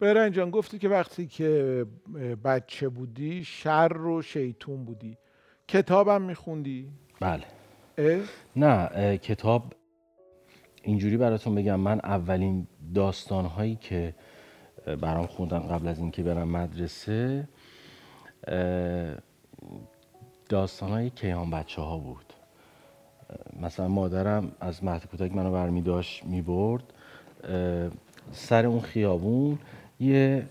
برن 0.00 0.32
جان 0.32 0.50
گفتی 0.50 0.78
که 0.78 0.88
وقتی 0.88 1.26
که 1.26 1.84
بچه 2.44 2.88
بودی 2.88 3.44
شر 3.44 3.96
و 3.96 4.22
شیطون 4.22 4.84
بودی. 4.84 5.18
کتابم 5.68 6.22
میخوندی؟ 6.22 6.88
بله. 7.20 7.44
نه 8.56 9.18
کتاب 9.18 9.72
اینجوری 10.82 11.16
براتون 11.16 11.54
بگم 11.54 11.80
من 11.80 12.00
اولین 12.00 12.66
داستان 12.94 13.44
هایی 13.44 13.76
که 13.76 14.14
برام 15.00 15.26
خوندم 15.26 15.58
قبل 15.58 15.88
از 15.88 15.98
اینکه 15.98 16.22
برم 16.22 16.48
مدرسه 16.48 17.48
داستان 20.48 20.90
های 20.90 21.10
کیهان 21.10 21.50
بچه 21.50 21.82
ها 21.82 21.98
بود 21.98 22.32
مثلا 23.60 23.88
مادرم 23.88 24.52
از 24.60 24.84
مهد 24.84 25.06
کودک 25.06 25.32
منو 25.32 25.52
برمی 25.52 25.82
داشت 25.82 26.24
می 26.24 26.42
برد 26.42 26.84
سر 28.32 28.66
اون 28.66 28.80
خیابون 28.80 29.58
یه 30.00 30.46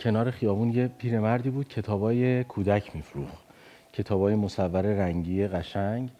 کنار 0.00 0.30
خیابون 0.30 0.72
یه 0.72 0.88
پیرمردی 0.88 1.50
بود 1.50 1.68
کتابای 1.68 2.44
کودک 2.44 2.96
میفروخت. 2.96 3.38
کتابای 3.92 4.34
مصور 4.34 4.82
رنگی 4.82 5.46
قشنگ. 5.46 6.10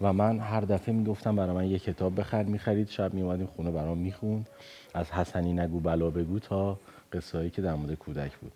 و 0.00 0.12
من 0.12 0.38
هر 0.38 0.60
دفعه 0.60 0.94
می‌گفتم 0.94 1.36
برای 1.36 1.54
من 1.54 1.66
یه 1.66 1.78
کتاب 1.78 2.20
بخر 2.20 2.42
می‌خرید. 2.42 2.88
شب 2.88 3.14
میومدیم 3.14 3.46
خونه 3.46 3.70
برام 3.70 3.98
می‌خوند. 3.98 4.48
از 4.94 5.10
حسنی 5.10 5.52
نگو 5.52 5.80
بلا 5.80 6.10
بگو 6.10 6.38
تا 6.38 6.78
قصه 7.12 7.50
که 7.50 7.62
در 7.62 7.74
مورد 7.74 7.94
کودک 7.94 8.36
بود. 8.36 8.52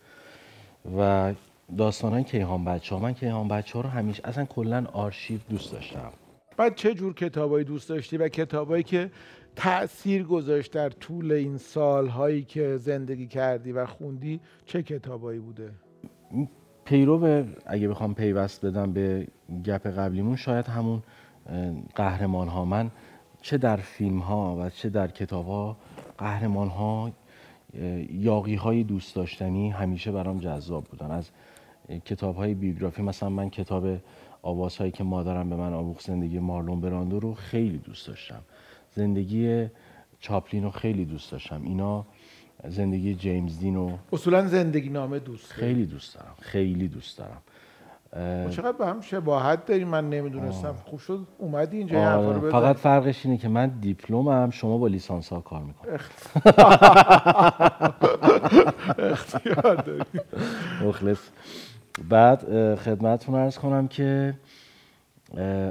و 0.99 1.33
داستان 1.79 2.13
های 2.13 2.25
کیهان 2.25 2.65
بچه 2.65 2.95
ها 2.95 3.01
من 3.01 3.15
کیهان 3.15 3.49
بچه 3.49 3.73
ها 3.75 3.81
رو 3.81 3.89
همیشه 3.89 4.23
اصلا 4.25 4.45
کلا 4.45 4.87
آرشیو 4.93 5.41
دوست 5.51 5.73
داشتم. 5.73 6.13
بعد 6.57 6.75
چه 6.75 6.95
جور 6.95 7.15
کتابایی 7.15 7.65
دوست 7.65 7.89
داشتی 7.89 8.17
و 8.17 8.29
کتابایی 8.29 8.83
که 8.83 9.11
تأثیر 9.57 10.25
گذاشت 10.25 10.73
در 10.73 10.89
طول 10.89 11.33
این 11.33 11.59
سالهایی 11.59 12.43
که 12.43 12.77
زندگی 12.77 13.27
کردی 13.27 13.73
و 13.73 13.87
خوندی 13.87 14.41
چه 14.67 14.83
کتابایی 14.83 15.39
بوده؟ 15.39 15.71
پیرو 16.85 17.45
اگه 17.67 17.89
بخوام 17.89 18.15
پیوست 18.15 18.67
بدم 18.67 18.93
به 18.93 19.27
گپ 19.65 19.87
قبلیمون 19.87 20.37
شاید 20.37 20.67
همون 20.67 21.03
قهرمان 21.95 22.49
ها 22.49 22.65
من 22.65 22.91
چه 23.43 23.59
در 23.59 23.77
فیلم 23.77 24.19
ها 24.19 24.57
و 24.61 24.71
چه 24.71 24.89
در 24.89 25.09
کتاب 25.09 25.47
ها 25.47 25.77
قهرمان 26.19 26.69
ها 26.69 27.13
یاقی 28.11 28.55
های 28.55 28.85
دوست 28.85 29.17
داشتنی 29.17 29.71
همیشه 29.71 30.13
برام 30.13 30.39
جذاب 30.39 30.85
بودن 30.85 31.11
از 31.11 31.31
کتاب 32.05 32.37
های 32.37 32.55
بیوگرافی 32.55 33.03
مثلا 33.03 33.29
من 33.29 33.51
کتاب 33.51 33.87
آواز 34.45 34.77
هایی 34.77 34.91
که 34.91 35.05
مادرم 35.05 35.51
به 35.51 35.57
من 35.57 35.73
آموخت 35.73 36.07
زندگی 36.07 36.39
مارلون 36.39 36.81
براندو 36.81 37.21
رو 37.21 37.35
خیلی 37.35 37.79
دوست 37.79 38.07
داشتم. 38.09 38.41
زندگی 38.95 39.67
چاپلین 40.21 40.65
رو 40.65 40.71
خیلی 40.71 41.05
دوست 41.05 41.33
داشتم. 41.33 41.63
اینا 41.63 42.07
زندگی 42.69 43.15
جیمز 43.15 43.59
دین 43.59 43.75
رو 43.75 43.91
اصولا 44.13 44.47
زندگی 44.47 44.89
نامه 44.89 45.19
دوست 45.19 45.53
خیلی 45.53 45.87
دوست 45.87 46.15
دارم. 46.15 46.35
خیلی 46.41 46.89
دوست 46.89 47.19
دارم. 47.19 47.41
چقدر 48.51 48.73
به 48.73 48.87
هم 48.87 49.01
شباهت 49.01 49.67
داریم 49.67 49.89
من 49.89 50.11
نمی‌دونستم. 50.11 50.75
خوب 50.85 50.99
شد. 51.01 51.27
اومدی 51.39 51.77
اینجا 51.77 52.17
آره. 52.17 52.51
فقط 52.51 52.77
فرقش 52.77 53.27
اینه 53.27 53.39
که 53.39 53.49
من 53.49 53.69
دیپلمم 53.81 54.51
شما 54.51 54.79
با 54.79 54.87
لیسانس 54.87 55.29
ها 55.29 55.41
کار 55.41 55.63
می‌کنم 55.63 55.93
اختیار 59.13 59.75
داری. 59.75 60.03
مخلص. 60.85 61.19
بعد 62.09 62.75
خدمتتون 62.75 63.35
ارز 63.35 63.59
کنم 63.59 63.89
که 63.89 64.35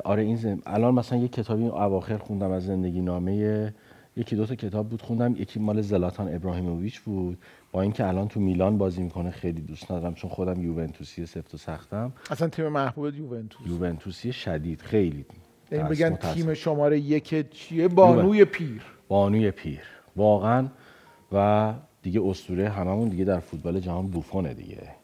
آره 0.04 0.24
این 0.24 0.36
زم... 0.36 0.62
الان 0.66 0.94
مثلا 0.94 1.20
یه 1.20 1.28
کتابی 1.28 1.68
اواخر 1.68 2.18
خوندم 2.18 2.52
از 2.52 2.66
زندگی 2.66 3.02
نامه 3.02 3.74
یکی 4.18 4.36
دو 4.36 4.46
تا 4.46 4.56
کتاب 4.56 4.90
بود 4.90 5.02
خوندم 5.02 5.36
یکی 5.36 5.60
مال 5.60 5.82
زلاتان 5.82 6.36
ابراهیموویچ 6.36 7.02
بود 7.02 7.38
با 7.72 7.82
اینکه 7.82 8.08
الان 8.08 8.28
تو 8.28 8.40
میلان 8.40 8.78
بازی 8.78 9.04
می‌کنه 9.04 9.32
خیلی 9.32 9.62
دوست 9.62 9.92
ندارم 9.92 10.14
چون 10.14 10.30
خودم 10.30 10.62
یوونتوسی 10.62 11.26
سفت 11.26 11.54
و 11.54 11.58
سختم. 11.58 12.14
اصلا 12.32 12.48
تیم 12.48 12.68
محبوب 12.68 13.16
یوونتوس. 13.16 13.68
یوونتوسی 13.68 14.34
شدید 14.34 14.82
خیلی 14.82 15.26
یعنی 15.72 15.90
بگن 15.90 16.16
تیم 16.16 16.54
شماره 16.54 17.00
یک 17.00 17.52
چیه؟ 17.52 17.88
بانوی 17.88 18.46
پیر. 18.46 18.82
بانوی 19.08 19.52
پیر. 19.52 19.82
واقعا 20.16 20.68
و 21.32 21.74
دیگه 22.02 22.22
اسطوره 22.26 22.70
هممون 22.70 23.10
دیگه 23.10 23.24
در 23.24 23.40
فوتبال 23.40 23.80
جهان 23.80 24.08
بوفونه 24.08 24.54
دیگه. 24.54 25.03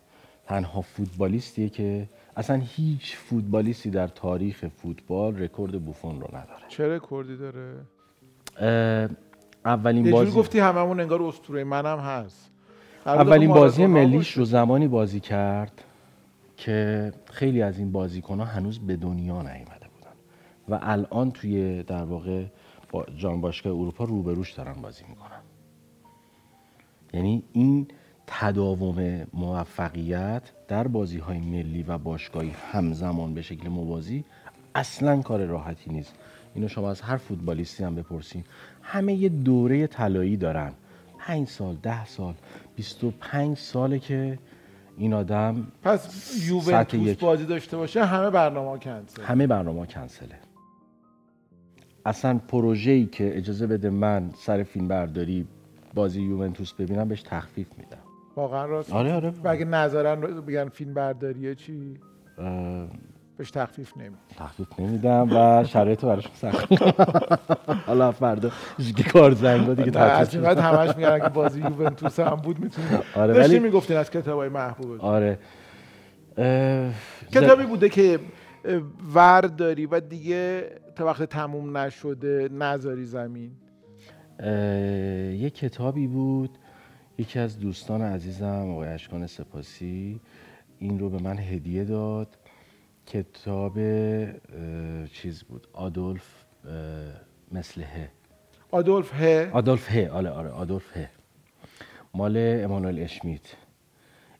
تنها 0.49 0.81
فوتبالیستیه 0.81 1.69
که 1.69 2.09
اصلا 2.37 2.61
هیچ 2.65 3.15
فوتبالیستی 3.15 3.89
در 3.89 4.07
تاریخ 4.07 4.67
فوتبال 4.67 5.37
رکورد 5.37 5.85
بوفون 5.85 6.21
رو 6.21 6.27
نداره. 6.27 6.67
چه 6.67 6.95
رکوردی 6.95 7.37
داره؟ 7.37 7.85
اولین 9.65 10.11
بازی 10.11 10.31
گفتی 10.31 10.59
هممون 10.59 10.99
انگار 10.99 11.23
اسطوره 11.23 11.63
منم 11.63 11.99
هست. 11.99 12.51
اولین 13.05 13.53
بازی 13.53 13.85
ملیش 13.85 14.31
رو 14.31 14.45
زمانی 14.45 14.87
بازی 14.87 15.19
کرد 15.19 15.83
که 16.57 17.11
خیلی 17.25 17.61
از 17.61 17.79
این 17.79 17.91
بازیکنها 17.91 18.45
هنوز 18.45 18.79
به 18.79 18.95
دنیا 18.95 19.41
نیامده 19.41 19.87
بودن. 19.93 20.15
و 20.69 20.79
الان 20.81 21.31
توی 21.31 21.83
در 21.83 22.03
واقع 22.03 22.45
جام 23.17 23.41
باشگاه 23.41 23.73
اروپا 23.73 24.03
روبروش 24.03 24.51
دارن 24.51 24.73
بازی 24.73 25.03
می‌کنن. 25.09 25.41
یعنی 27.13 27.43
این 27.53 27.87
تداوم 28.31 29.27
موفقیت 29.33 30.41
در 30.67 30.87
بازی 30.87 31.17
های 31.17 31.37
ملی 31.39 31.83
و 31.83 31.97
باشگاهی 31.97 32.53
همزمان 32.71 33.33
به 33.33 33.41
شکل 33.41 33.69
موازی 33.69 34.23
اصلا 34.75 35.21
کار 35.21 35.45
راحتی 35.45 35.91
نیست. 35.91 36.13
اینو 36.55 36.67
شما 36.67 36.89
از 36.89 37.01
هر 37.01 37.17
فوتبالیستی 37.17 37.83
هم 37.83 37.95
بپرسین. 37.95 38.43
همه 38.81 39.13
یه 39.13 39.29
دوره 39.29 39.87
طلایی 39.87 40.37
دارن. 40.37 40.71
5 41.19 41.47
سال 41.47 41.75
ده 41.75 42.05
سال 42.05 42.33
25 42.75 43.57
ساله 43.57 43.99
که 43.99 44.39
این 44.97 45.13
آدم 45.13 45.67
پس 45.83 46.33
یوونتوس 46.47 47.15
بازی 47.15 47.45
داشته 47.45 47.77
باشه 47.77 48.05
همه 48.05 48.29
برنامه 48.29 48.79
کنسل 48.79 49.21
همه 49.21 49.47
برنامه 49.47 49.85
کنسله. 49.85 50.35
اصلا 52.05 52.39
ای 52.85 53.05
که 53.05 53.37
اجازه 53.37 53.67
بده 53.67 53.89
من 53.89 54.31
سر 54.37 54.63
فیلم 54.63 54.87
برداری 54.87 55.47
بازی 55.93 56.21
یوونتوس 56.21 56.73
ببینم 56.73 57.07
بهش 57.07 57.21
تخفیف 57.21 57.67
میدم. 57.77 58.08
واقعا 58.39 58.65
راست 58.65 58.93
آره 58.93 59.13
آره. 59.13 59.33
و 59.43 59.47
اگه 59.47 59.65
نظرن 59.65 60.21
بگن 60.21 60.69
فیلم 60.69 60.93
برداریه 60.93 61.55
چی؟ 61.55 61.99
بهش 63.37 63.51
تخفیف 63.51 63.97
نمی 63.97 64.15
تخفیف 64.37 64.79
نمیدم 64.79 65.29
و 65.31 65.63
شرایط 65.63 66.05
براش 66.05 66.27
سخت. 66.33 66.67
حالا 67.87 68.11
فردا 68.11 68.51
که 68.97 69.03
کار 69.03 69.33
زنگ 69.33 69.75
دیگه 69.75 69.91
تخفیف 69.91 70.41
بعد 70.41 70.57
همش 70.57 70.95
میگن 70.95 71.09
اگه 71.09 71.29
بازی 71.29 71.59
یوونتوس 71.59 72.19
هم 72.19 72.35
بود 72.35 72.59
می‌تونید 72.59 73.03
آره 73.15 73.33
ولی 73.33 73.59
می‌گفتین 73.59 73.97
از 73.97 74.11
کتابای 74.11 74.49
محبوب. 74.49 75.01
آره. 75.01 75.39
کتابی 77.31 77.65
بوده 77.65 77.89
که 77.89 78.19
ورد 79.15 79.55
داری 79.55 79.85
و 79.85 79.99
دیگه 79.99 80.69
تا 80.95 81.05
وقت 81.05 81.23
تموم 81.23 81.77
نشده 81.77 82.49
نذاری 82.51 83.05
زمین. 83.05 83.51
یه 85.39 85.49
کتابی 85.49 86.07
بود 86.07 86.49
یکی 87.19 87.39
از 87.39 87.59
دوستان 87.59 88.01
عزیزم 88.01 88.69
آقای 88.71 88.89
اشکان 88.89 89.27
سپاسی 89.27 90.19
این 90.79 90.99
رو 90.99 91.09
به 91.09 91.23
من 91.23 91.37
هدیه 91.37 91.83
داد. 91.83 92.37
کتاب 93.07 93.79
چیز 95.05 95.43
بود 95.43 95.67
آدولف 95.73 96.23
مثل 97.51 97.81
ه. 97.81 98.09
آدولف 98.71 99.13
ه؟ 99.13 99.49
آدولف 99.53 99.89
ه 99.89 100.09
آره 100.09 100.29
آره 100.29 100.49
آدولف 100.49 100.97
ه. 100.97 101.09
مال 102.13 102.37
امانوئل 102.37 102.99
اشمیت. 102.99 103.55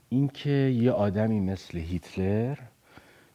این 0.10 0.28
که 0.28 0.50
یه 0.50 0.92
آدمی 0.92 1.40
مثل 1.40 1.78
هیتلر 1.78 2.58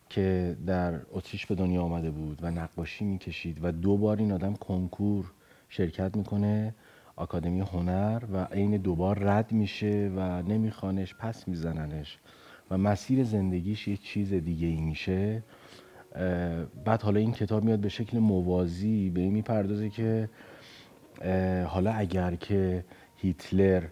که 0.08 0.56
در 0.66 1.00
اتریش 1.10 1.46
به 1.46 1.54
دنیا 1.54 1.82
آمده 1.82 2.10
بود 2.10 2.38
و 2.42 2.50
نقاشی 2.50 3.04
می‌کشید 3.04 3.58
و 3.62 3.72
دو 3.72 3.96
بار 3.96 4.16
این 4.16 4.32
آدم 4.32 4.54
کنکور 4.54 5.32
شرکت 5.68 6.16
می‌کنه 6.16 6.74
آکادمی 7.16 7.60
هنر 7.60 8.22
و 8.32 8.44
عین 8.44 8.76
دوبار 8.76 9.18
رد 9.18 9.52
میشه 9.52 10.12
و 10.16 10.42
نمیخوانش 10.42 11.14
پس 11.14 11.48
میزننش 11.48 12.18
و 12.70 12.78
مسیر 12.78 13.24
زندگیش 13.24 13.88
یه 13.88 13.96
چیز 13.96 14.34
دیگه 14.34 14.66
ای 14.66 14.80
میشه. 14.80 15.42
بعد 16.84 17.02
حالا 17.02 17.20
این 17.20 17.32
کتاب 17.32 17.64
میاد 17.64 17.78
به 17.78 17.88
شکل 17.88 18.18
موازی 18.18 19.10
به 19.10 19.20
این 19.20 19.32
می‌پردازه 19.32 19.90
که 19.90 20.30
حالا 21.66 21.92
اگر 21.92 22.34
که 22.34 22.84
هیتلر 23.16 23.84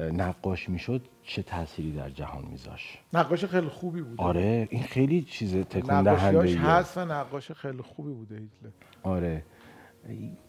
نقاش 0.00 0.68
می‌شد 0.68 1.02
چه 1.22 1.42
تأثیری 1.42 1.92
در 1.92 2.10
جهان 2.10 2.44
میذاش؟ 2.44 2.98
نقاش 3.12 3.44
خیلی 3.44 3.68
خوبی 3.68 4.02
بود 4.02 4.20
آره 4.20 4.68
این 4.70 4.82
خیلی 4.82 5.22
چیز 5.22 5.56
تکون 5.56 6.02
دهنده 6.02 6.58
هست 6.58 6.98
و 6.98 7.04
نقاش 7.04 7.52
خیلی 7.52 7.82
خوبی 7.82 8.12
بوده 8.12 8.34
هیتلر. 8.34 8.70
آره. 9.02 9.44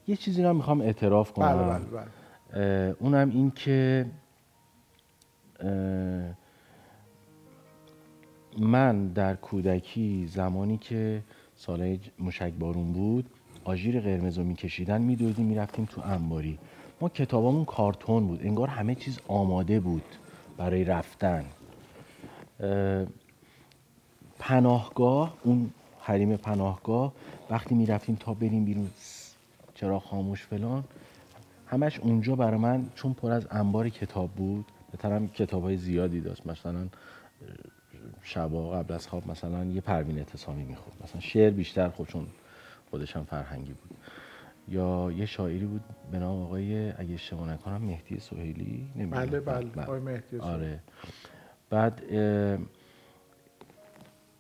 یه 0.08 0.16
چیزی 0.16 0.44
رو 0.44 0.54
می‌خوام 0.54 0.82
اعتراف 0.82 1.34
کنم. 1.34 1.46
بله 1.48 1.80
بله 1.80 1.86
بله. 2.54 2.96
اونم 3.00 3.30
این 3.30 3.52
که 3.52 4.06
من 8.60 9.08
در 9.08 9.36
کودکی 9.36 10.28
زمانی 10.28 10.78
که 10.78 11.24
سالهای 11.56 12.00
مشک 12.20 12.54
بارون 12.54 12.94
بود 12.94 13.30
آژیر 13.64 14.02
قرمز 14.02 14.38
رو 14.38 14.44
میکشیدن 14.44 15.02
میدویدیم 15.02 15.46
می‌رفتیم 15.46 15.86
تو 15.86 16.02
انباری. 16.02 16.60
ما 17.02 17.10
کتابامون 17.10 17.66
کارتون 17.66 18.28
بود 18.28 18.46
انگار 18.46 18.68
همه 18.68 18.96
چیز 18.96 19.20
آماده 19.28 19.80
بود 19.80 20.04
برای 20.58 20.84
رفتن. 20.84 21.46
پناهگاه 24.40 25.38
اون 25.44 25.72
حریم 26.00 26.38
پناهگاه 26.38 27.14
وقتی 27.50 27.76
می‌رفتیم 27.76 28.16
تا 28.16 28.34
بریم 28.34 28.66
بیرون 28.66 28.90
چرا 29.76 30.00
خاموش 30.00 30.46
فلان. 30.46 30.84
همش 31.68 32.00
اونجا 32.00 32.36
برای 32.36 32.60
من 32.60 32.86
چون 32.96 33.14
پر 33.14 33.32
از 33.32 33.48
انبار 33.52 33.90
کتاب 33.90 34.32
بود 34.32 34.66
بهترم 34.92 35.28
کتاب 35.28 35.64
های 35.64 35.78
زیادی 35.78 36.22
داشت. 36.22 36.48
مثلا 36.48 36.88
شبا 38.22 38.72
قبل 38.72 38.94
از 38.94 39.08
خواب 39.08 39.28
مثلا 39.28 39.66
یه 39.66 39.82
پروین 39.82 40.18
اعتصامی 40.18 40.64
می‌خوند 40.64 40.98
مثلا 41.04 41.22
شعر 41.22 41.50
بیشتر 41.50 41.90
خب 41.90 42.06
چون 42.06 42.28
خودش 42.90 43.16
هم 43.16 43.24
فرهنگی 43.24 43.74
بود. 43.74 43.98
یا 44.68 45.12
یه 45.18 45.26
شاعری 45.26 45.66
بود 45.66 45.82
به 46.12 46.20
نام 46.20 46.42
آقای 46.42 46.92
اگه 46.92 47.14
اشتباه 47.14 47.50
نکنم 47.50 47.82
مهدی 47.82 48.20
سهیلی؟ 48.20 48.88
بله 49.12 49.40
بله. 49.40 49.84
آقای 49.84 50.00
مهدی 50.00 50.38
آره. 50.38 50.80
بعد 51.70 52.02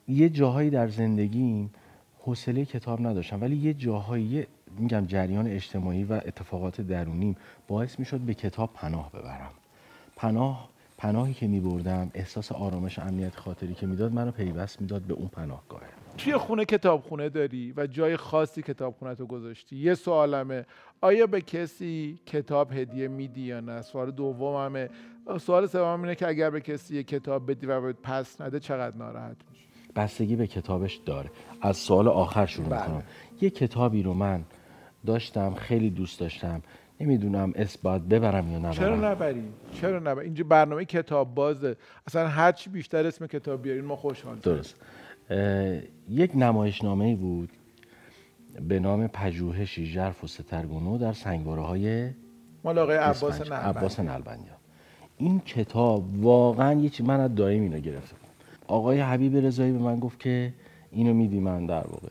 یه 0.08 0.30
جاهایی 0.30 0.70
در 0.70 0.88
زندگیم 0.88 1.72
حوصله 2.20 2.66
کتاب 2.66 3.08
نداشتم 3.08 3.42
ولی 3.42 3.56
یه 3.56 3.74
جاهایی 3.74 4.46
میگم 4.78 5.06
جریان 5.06 5.48
اجتماعی 5.48 6.04
و 6.04 6.14
اتفاقات 6.14 6.82
درونیم 6.82 7.36
باعث 7.68 8.00
می‌شد 8.00 8.20
به 8.20 8.34
کتاب 8.34 8.74
پناه 8.74 9.12
ببرم. 9.12 9.52
پناه 10.16 10.70
پناهی 10.98 11.34
که 11.34 11.48
میبردم 11.48 12.12
احساس 12.14 12.52
آرامش 12.52 13.00
امنیت 13.00 13.36
خاطری 13.36 13.74
که 13.74 13.88
می‌داد 13.88 14.14
منو 14.14 14.32
پیوست 14.32 14.82
می‌داد 14.82 15.02
به 15.02 15.14
اون 15.14 15.28
پناهگاه. 15.28 15.82
توی 16.18 16.38
خونه 16.38 16.66
کتابخونه 16.66 17.30
داری 17.30 17.74
و 17.78 17.88
جای 17.88 18.18
خاصی 18.18 18.62
کتابخونه 18.62 19.16
تو 19.16 19.26
گذاشتی؟ 19.26 19.76
یه 19.76 19.96
سوالمه 19.96 20.66
آیا 21.02 21.28
به 21.28 21.42
کسی 21.42 22.20
کتاب 22.26 22.72
هدیه 22.72 23.08
میدی 23.08 23.42
یا 23.42 23.60
نه؟ 23.60 23.82
سوال 23.82 24.12
دوممه. 24.12 24.90
سوال 25.40 25.68
سوم 25.68 26.02
اینه 26.02 26.16
که 26.16 26.28
اگر 26.28 26.50
به 26.50 26.62
کسی 26.62 26.96
یه 26.96 27.04
کتاب 27.04 27.52
بدی 27.52 27.66
و 27.66 27.82
بهت 27.82 27.96
پس 28.04 28.42
نده 28.42 28.60
چقدر 28.60 28.98
ناراحت 28.98 29.38
میشی؟ 29.52 29.66
بستگی 29.96 30.36
به 30.36 30.48
کتابش 30.48 30.96
داره. 30.96 31.32
از 31.62 31.78
سوال 31.78 32.08
آخر 32.08 32.46
شروع 32.46 32.70
بله. 32.70 32.82
می‌کنم. 32.82 33.04
یه 33.42 33.50
کتابی 33.50 34.04
رو 34.04 34.14
من 34.14 34.44
داشتم 35.06 35.54
خیلی 35.54 35.90
دوست 35.90 36.20
داشتم. 36.20 36.62
نمی‌دونم 37.00 37.54
اثبات 37.56 38.02
ببرم 38.02 38.52
یا 38.52 38.58
نبرم. 38.60 38.72
چرا 38.72 39.12
نبری؟ 39.12 39.44
چرا 39.82 40.00
نبری؟ 40.00 40.26
اینجا 40.26 40.44
برنامه 40.44 40.86
کتاب 40.86 41.36
بازه. 41.36 41.76
اصلا 42.08 42.28
هر 42.28 42.52
چی 42.52 42.70
بیشتر 42.70 43.08
اسم 43.08 43.28
کتاب 43.28 43.62
بیارین 43.62 43.86
ما 43.86 43.96
خوشحال 43.96 44.36
درست. 44.36 44.76
یک 46.10 46.32
نمایشنامه 46.36 47.16
بود 47.16 47.50
به 48.68 48.80
نام 48.80 49.08
پژوهشی 49.08 49.86
ژرف 49.86 50.24
و 50.24 50.28
سترگونو 50.28 50.98
در 50.98 51.14
سنگواره 51.14 51.62
های 51.62 52.10
آقای 52.64 52.98
عباس 52.98 53.52
عباس 53.52 54.00
نلبندیان 54.00 54.58
این 55.18 55.40
کتاب 55.40 56.24
واقعا 56.24 56.82
یه 56.82 56.90
چی 56.90 57.04
من 57.04 57.20
از 57.20 57.36
دایم 57.36 57.64
اینو 57.64 57.80
گرفتم 57.80 58.18
آقای 58.68 59.00
حبیب 59.00 59.38
رضایی 59.38 59.72
به 59.72 59.80
من 59.80 60.00
گفت 60.00 60.20
که 60.20 60.54
اینو 60.92 61.14
میدی 61.14 61.40
من 61.40 61.66
در 61.66 61.88
واقع. 61.88 62.10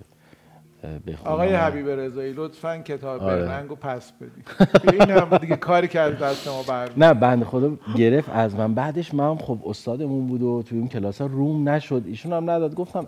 بخونم. 1.07 1.33
آقای 1.33 1.55
حبیب 1.55 1.89
رضایی 1.89 2.33
لطفا 2.33 2.79
کتاب 2.79 3.23
آره. 3.23 3.49
رنگو 3.49 3.75
پس 3.75 4.13
بدی. 4.13 4.99
این 4.99 5.11
هم 5.11 5.39
دیگه 5.39 5.57
کاری 5.57 5.89
که 5.89 6.01
از 6.01 6.19
دست 6.19 6.49
ما 6.49 6.85
نه 6.97 7.15
بنده 7.15 7.45
خدا 7.45 7.73
گرفت 7.97 8.29
از 8.33 8.55
من. 8.55 8.75
بعدش 8.75 9.15
من 9.15 9.37
خب 9.37 9.59
استادمون 9.67 10.27
بود 10.27 10.43
و 10.43 10.63
توی 10.63 10.79
اون 10.79 10.89
کلاس 10.89 11.21
ها 11.21 11.27
روم 11.27 11.69
نشد. 11.69 12.03
ایشون 12.07 12.33
هم 12.33 12.51
نداد. 12.51 12.75
گفتم 12.75 13.07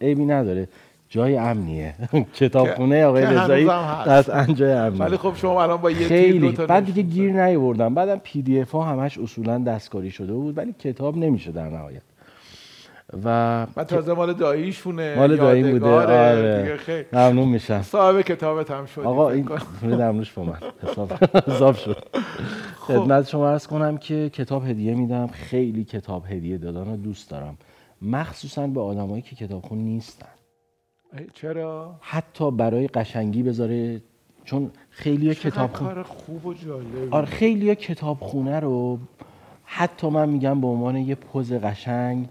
عیبی 0.00 0.24
نداره. 0.24 0.68
جای 1.08 1.36
امنیه. 1.36 1.94
کتابخونه 2.34 3.04
آقای 3.04 3.26
رضایی 3.26 3.66
قطعا 4.06 4.44
جای 4.44 4.72
امنیه. 4.72 5.02
ولی 5.02 5.16
خب 5.16 5.32
شما 5.36 5.62
الان 5.62 5.76
با 5.76 5.90
یه 5.90 6.06
خیلی. 6.08 6.52
بعد 6.52 6.84
دیگه 6.84 7.02
گیر 7.02 7.44
نیوردم 7.44 7.94
بعدم 7.94 8.16
پی 8.16 8.42
دی 8.42 8.60
اف 8.60 8.70
ها 8.70 8.82
همش 8.82 9.18
اصولا 9.18 9.58
دستکاری 9.58 10.10
شده 10.10 10.32
بود 10.32 10.58
ولی 10.58 10.72
کتاب 10.72 11.16
نمیشه 11.16 11.52
در 11.52 11.68
نهایت. 11.68 12.02
و 13.24 13.66
من 13.76 13.84
تازه 13.84 14.12
مال 14.12 14.32
داییشونه 14.32 15.14
مال 15.16 15.36
داییم 15.36 15.70
بوده 15.70 15.86
آره. 15.86 17.06
ممنون 17.12 17.48
میشم. 17.48 17.82
صاحب 17.82 18.20
کتابت 18.20 18.70
هم 18.70 18.86
شد 18.86 19.00
آقا 19.00 19.30
این 19.30 19.48
درمونش 19.82 20.32
با 20.32 20.44
من. 20.44 20.58
حساب 20.88 21.12
حساب 21.46 21.76
شد. 21.76 22.04
خب. 22.80 22.98
خدمت 22.98 23.28
شما 23.28 23.50
عرض 23.50 23.66
کنم 23.66 23.98
که 23.98 24.30
کتاب 24.30 24.66
هدیه 24.66 24.94
میدم. 24.94 25.26
خیلی 25.26 25.84
کتاب 25.84 26.24
هدیه 26.28 26.58
دادن 26.58 26.90
رو 26.90 26.96
دوست 26.96 27.30
دارم. 27.30 27.56
مخصوصا 28.02 28.66
به 28.66 28.80
آدمایی 28.80 29.22
که 29.22 29.36
کتابخون 29.36 29.78
نیستن. 29.78 30.26
چرا؟ 31.34 31.94
حتی 32.00 32.50
برای 32.50 32.86
قشنگی 32.86 33.42
بذاره. 33.42 34.00
چون 34.44 34.70
خیلی 34.90 35.34
کتاب 35.34 35.72
کار 35.72 36.02
خوب 36.02 36.46
و 36.46 36.54
جالب 36.54 37.14
آره 37.14 37.26
خیلی 37.26 37.74
کتابخونه 37.74 38.60
رو 38.60 38.98
حتی 39.64 40.08
من 40.08 40.28
میگم 40.28 40.60
به 40.60 40.66
عنوان 40.66 40.96
یه 40.96 41.14
پوز 41.14 41.52
قشنگ 41.52 42.28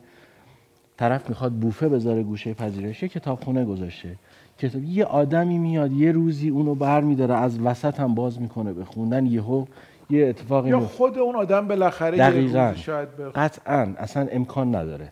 طرف 1.00 1.30
می‌خواد 1.30 1.52
بوفه 1.52 1.90
بذاره 1.90 2.24
گوشه 2.24 2.54
پذیرش 2.54 3.04
کتابخونه 3.04 3.66
گذاشته 3.66 4.16
کتاب 4.58 4.84
یه 4.84 5.06
آدمی 5.06 5.58
میاد 5.58 5.92
یه 5.92 6.12
روزی 6.12 6.50
اونو 6.50 6.76
بر 6.76 7.02
میداره 7.02 7.36
از 7.36 7.60
وسط 7.60 8.00
هم 8.00 8.16
باز 8.16 8.42
می‌کنه 8.42 8.74
به 8.74 8.86
خوندن 8.86 9.26
یهو 9.26 9.66
یه 10.10 10.28
اتفاقی 10.28 10.70
یا 10.70 10.80
خود 10.80 11.18
اون 11.18 11.36
آدم 11.36 11.68
بالاخره 11.68 12.18
دقیقاً. 12.18 12.74
شاید 12.76 13.10
قطعا. 13.36 13.94
اصلا 13.98 14.28
امکان 14.32 14.76
نداره. 14.76 15.12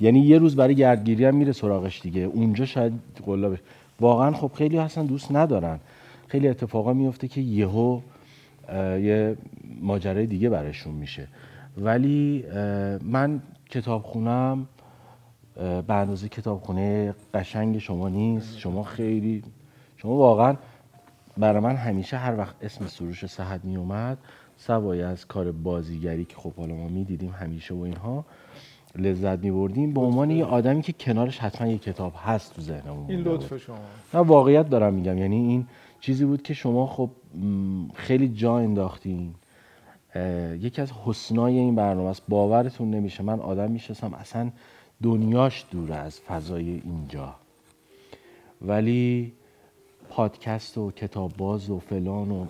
یعنی 0.00 0.20
یه 0.20 0.38
روز 0.38 0.56
برای 0.56 0.74
گردگیری 0.74 1.24
هم 1.24 1.34
میره 1.34 1.52
سراغش 1.52 2.00
دیگه. 2.00 2.20
اونجا 2.20 2.64
شاید 2.64 2.92
قلابش 3.26 3.58
واقعا 4.00 4.32
خب 4.32 4.50
خیلی 4.54 4.78
اصلا 4.78 5.04
دوست 5.04 5.32
ندارن. 5.32 5.78
خیلی 6.28 6.48
اتفاقا 6.48 6.92
میفته 6.92 7.28
که 7.28 7.40
یهو 7.40 8.00
یه 9.00 9.36
ماجرای 9.80 10.26
دیگه 10.26 10.48
برشون 10.48 10.94
میشه. 10.94 11.28
ولی 11.78 12.44
من 13.04 13.40
کتاب 13.70 14.02
خونم 14.02 14.66
به 15.56 15.94
اندازه 15.94 16.28
کتابخونه 16.28 17.14
قشنگ 17.34 17.78
شما 17.78 18.08
نیست. 18.08 18.58
شما 18.58 18.82
خیلی 18.82 19.42
شما 19.96 20.12
واقعا 20.12 20.56
برای 21.36 21.60
من 21.60 21.76
همیشه 21.76 22.16
هر 22.16 22.38
وقت 22.38 22.54
اسم 22.62 22.86
سروش 22.86 23.26
صحت 23.26 23.64
می 23.64 23.76
اومد 23.76 24.18
سوای 24.56 25.02
از 25.02 25.26
کار 25.26 25.52
بازیگری 25.52 26.24
که 26.24 26.36
خب 26.36 26.52
حالا 26.54 26.74
ما 26.74 26.88
می‌دیدیم 26.88 27.30
همیشه 27.30 27.74
و 27.74 27.80
اینها 27.80 28.24
لذت 28.96 29.38
می 29.38 29.50
بردیم 29.50 29.94
به 29.94 30.00
عنوان 30.00 30.30
یه 30.30 30.44
آدمی 30.44 30.82
که 30.82 30.92
کنارش 30.92 31.38
حتما 31.38 31.68
یه 31.68 31.78
کتاب 31.78 32.12
هست 32.16 32.54
تو 32.54 32.62
ذهنمون. 32.62 33.10
این 33.10 33.20
لطف 33.20 33.56
شما. 33.56 33.78
نه 34.14 34.20
واقعیت 34.20 34.68
دارم 34.68 34.94
میگم. 34.94 35.18
یعنی 35.18 35.36
این 35.36 35.66
چیزی 36.00 36.24
بود 36.24 36.42
که 36.42 36.54
شما 36.54 36.86
خب 36.86 37.10
خیلی 37.94 38.28
جا 38.28 38.58
انداختین. 38.58 39.34
یکی 40.60 40.82
از 40.82 40.92
حسنای 41.04 41.58
این 41.58 41.74
برنامه 41.74 42.08
است. 42.08 42.22
باورتون 42.28 42.90
نمیشه. 42.90 43.22
من 43.22 43.40
آدم 43.40 43.70
میشستم 43.70 44.14
اصلا 44.14 44.50
دنیاش 45.02 45.66
دور 45.70 45.92
از 45.92 46.20
فضای 46.20 46.80
اینجا. 46.84 47.34
ولی 48.62 49.32
پادکست 50.08 50.78
و 50.78 50.90
کتاب 50.90 51.36
باز 51.36 51.70
و 51.70 51.78
فلان 51.78 52.30
و 52.30 52.46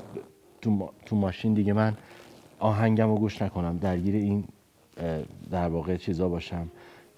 تو, 0.61 0.91
تو 1.07 1.17
ماشین 1.17 1.55
دیگه 1.55 1.73
من 1.73 1.97
آهنگم 2.59 3.09
رو 3.09 3.15
گوش 3.15 3.43
نکنم. 3.43 3.79
درگیر 3.79 4.15
این 4.15 4.45
در 5.51 5.69
واقع 5.69 5.97
چیزا 5.97 6.29
باشم. 6.29 6.69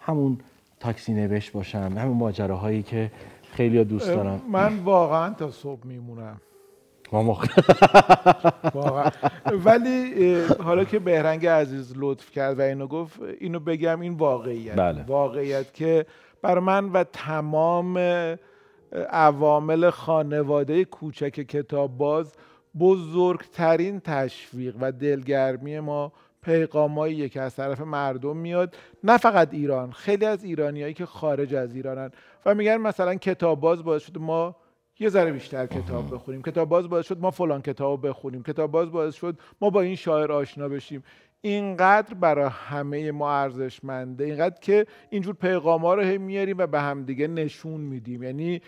همون 0.00 0.38
تاکسی 0.80 1.14
نوشت 1.14 1.52
باشم. 1.52 1.94
همون 1.96 2.16
ماجراهایی 2.16 2.82
که 2.82 3.10
خیلی 3.52 3.84
دوست 3.84 4.08
دارم 4.08 4.40
من 4.50 4.78
واقعا 4.78 5.34
تا 5.34 5.50
صبح 5.50 5.86
میمونم. 5.86 6.40
ما 7.12 7.40
ولی 9.64 10.40
حالا 10.64 10.84
که 10.84 10.98
بهرنگ 10.98 11.46
عزیز 11.46 11.92
لطف 11.96 12.30
کرد 12.30 12.58
و 12.58 12.62
اینو 12.62 12.86
گفت 12.86 13.20
اینو 13.40 13.60
بگم 13.60 14.00
این 14.00 14.14
واقعیت. 14.14 14.76
بله. 14.76 15.02
واقعیت 15.02 15.74
که 15.74 16.06
بر 16.42 16.58
من 16.58 16.92
و 16.92 17.04
تمام 17.04 17.98
عوامل 19.10 19.90
خانواده 19.90 20.84
کوچک 20.84 21.30
کتاب 21.30 21.98
باز 21.98 22.32
بزرگترین 22.78 24.00
تشویق 24.00 24.76
و 24.80 24.92
دلگرمی 24.92 25.80
ما 25.80 26.12
پیغامایی 26.42 27.28
که 27.28 27.40
از 27.40 27.56
طرف 27.56 27.80
مردم 27.80 28.36
میاد. 28.36 28.76
نه 29.04 29.18
فقط 29.18 29.54
ایران 29.54 29.92
خیلی 29.92 30.24
از 30.24 30.44
ایرانیایی 30.44 30.94
که 30.94 31.06
خارج 31.06 31.54
از 31.54 31.74
ایرانن. 31.74 32.10
و 32.46 32.54
میگن 32.54 32.76
مثلا 32.76 33.14
کتاب 33.14 33.60
باز 33.60 33.84
باعث 33.84 34.02
شده 34.02 34.20
ما 34.20 34.56
یه 35.00 35.08
ذره 35.08 35.32
بیشتر 35.32 35.66
کتاب 35.66 36.14
بخونیم. 36.14 36.42
کتاب 36.42 36.68
باز 36.68 36.88
باعث 36.88 37.06
شد 37.06 37.20
ما 37.20 37.30
فلان 37.30 37.62
کتاب 37.62 38.08
بخونیم. 38.08 38.42
کتاب 38.42 38.70
باز 38.70 38.92
باعث 38.92 39.14
شد 39.14 39.38
ما 39.60 39.70
با 39.70 39.80
این 39.80 39.94
شاعر 39.94 40.32
آشنا 40.32 40.68
بشیم. 40.68 41.04
اینقدر 41.40 42.14
برای 42.14 42.50
همه 42.68 43.12
ما 43.12 43.32
ارزشمنده 43.32 44.24
اینقدر 44.24 44.56
که 44.60 44.86
اینجور 45.10 45.34
پیغام 45.34 45.80
ها 45.80 45.94
رو 45.94 46.02
هم 46.02 46.20
میاریم 46.20 46.58
و 46.58 46.66
به 46.66 46.80
همدیگه 46.80 47.28
نشون 47.28 47.80
میدیم. 47.80 48.22
یعنی 48.22 48.60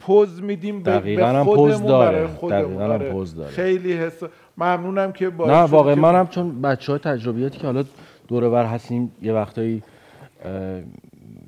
پوز 0.00 0.42
میدیم 0.42 0.82
به 0.82 1.44
خودمون 1.44 1.98
برای 1.98 2.26
خودمون. 2.26 2.82
آره. 2.82 3.10
پوز 3.10 3.34
داره. 3.34 3.50
خیلی 3.50 3.92
حس 3.92 4.22
ممنونم 4.58 5.12
که 5.12 5.30
با 5.30 5.46
نه 5.46 5.62
واقعا 5.62 5.94
منم 5.94 6.26
چون 6.26 6.62
بچه 6.62 6.92
های 6.92 6.98
تجربیاتی 6.98 7.58
که 7.58 7.66
حالا 7.66 7.84
دوره 8.28 8.48
بر 8.48 8.64
هستیم 8.64 9.12
یه 9.22 9.32
وقتایی 9.32 9.82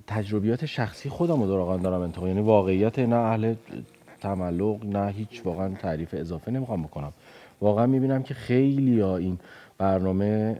تجربیات 0.06 0.66
شخصی 0.66 1.08
خودم 1.08 1.42
رو 1.42 1.46
دارم 1.46 1.82
دارم 1.82 2.00
انتخاب 2.00 2.28
یعنی 2.28 2.40
واقعیت 2.40 2.98
نه 2.98 3.16
اهل 3.16 3.54
تملق 4.20 4.84
نه 4.84 5.08
هیچ 5.08 5.42
واقعا 5.44 5.68
تعریف 5.68 6.14
اضافه 6.18 6.50
نمی‌خوام 6.50 6.82
بکنم. 6.82 7.12
واقعا 7.60 7.86
می‌بینم 7.86 8.22
که 8.22 8.34
خیلی 8.34 9.00
ها 9.00 9.16
این 9.16 9.38
برنامه 9.78 10.56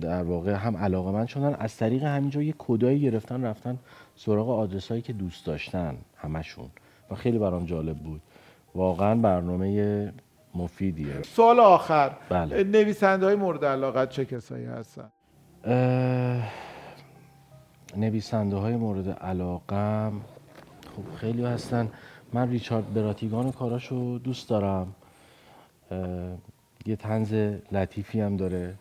در 0.00 0.22
واقع 0.22 0.52
هم 0.52 0.76
علاقه 0.76 1.10
من 1.10 1.26
شدن 1.26 1.54
از 1.58 1.76
طریق 1.76 2.04
همینجا 2.04 2.42
یه 2.42 2.54
کدایی 2.58 3.00
گرفتن 3.00 3.44
رفتن 3.44 3.78
سراغ 4.14 4.50
آدرس 4.50 4.88
هایی 4.88 5.02
که 5.02 5.12
دوست 5.12 5.46
داشتن 5.46 5.96
همشون. 6.16 6.68
و 7.10 7.14
خیلی 7.14 7.38
برام 7.38 7.64
جالب 7.64 7.96
بود. 7.98 8.20
واقعا 8.74 9.14
برنامه 9.14 10.12
مفیدیه. 10.54 11.22
سوال 11.22 11.60
آخر. 11.60 12.10
بله. 12.28 12.64
نویسنده 12.64 13.26
های 13.26 13.34
مورد 13.34 13.64
علاقت 13.64 14.08
چه 14.10 14.24
کسایی 14.24 14.64
هستن؟ 14.64 15.10
نویسنده 17.96 18.56
های 18.56 18.76
مورد 18.76 19.08
علاقم 19.08 20.20
خب 20.96 21.14
خیلی 21.14 21.44
هستن. 21.44 21.88
من 22.32 22.50
ریچارد 22.50 22.94
براتیگان 22.94 23.52
کاراشو 23.52 24.18
دوست 24.18 24.48
دارم. 24.48 24.94
یه 26.86 26.96
تنز 26.96 27.32
لطیفی 27.72 28.20
هم 28.20 28.36
داره. 28.36 28.74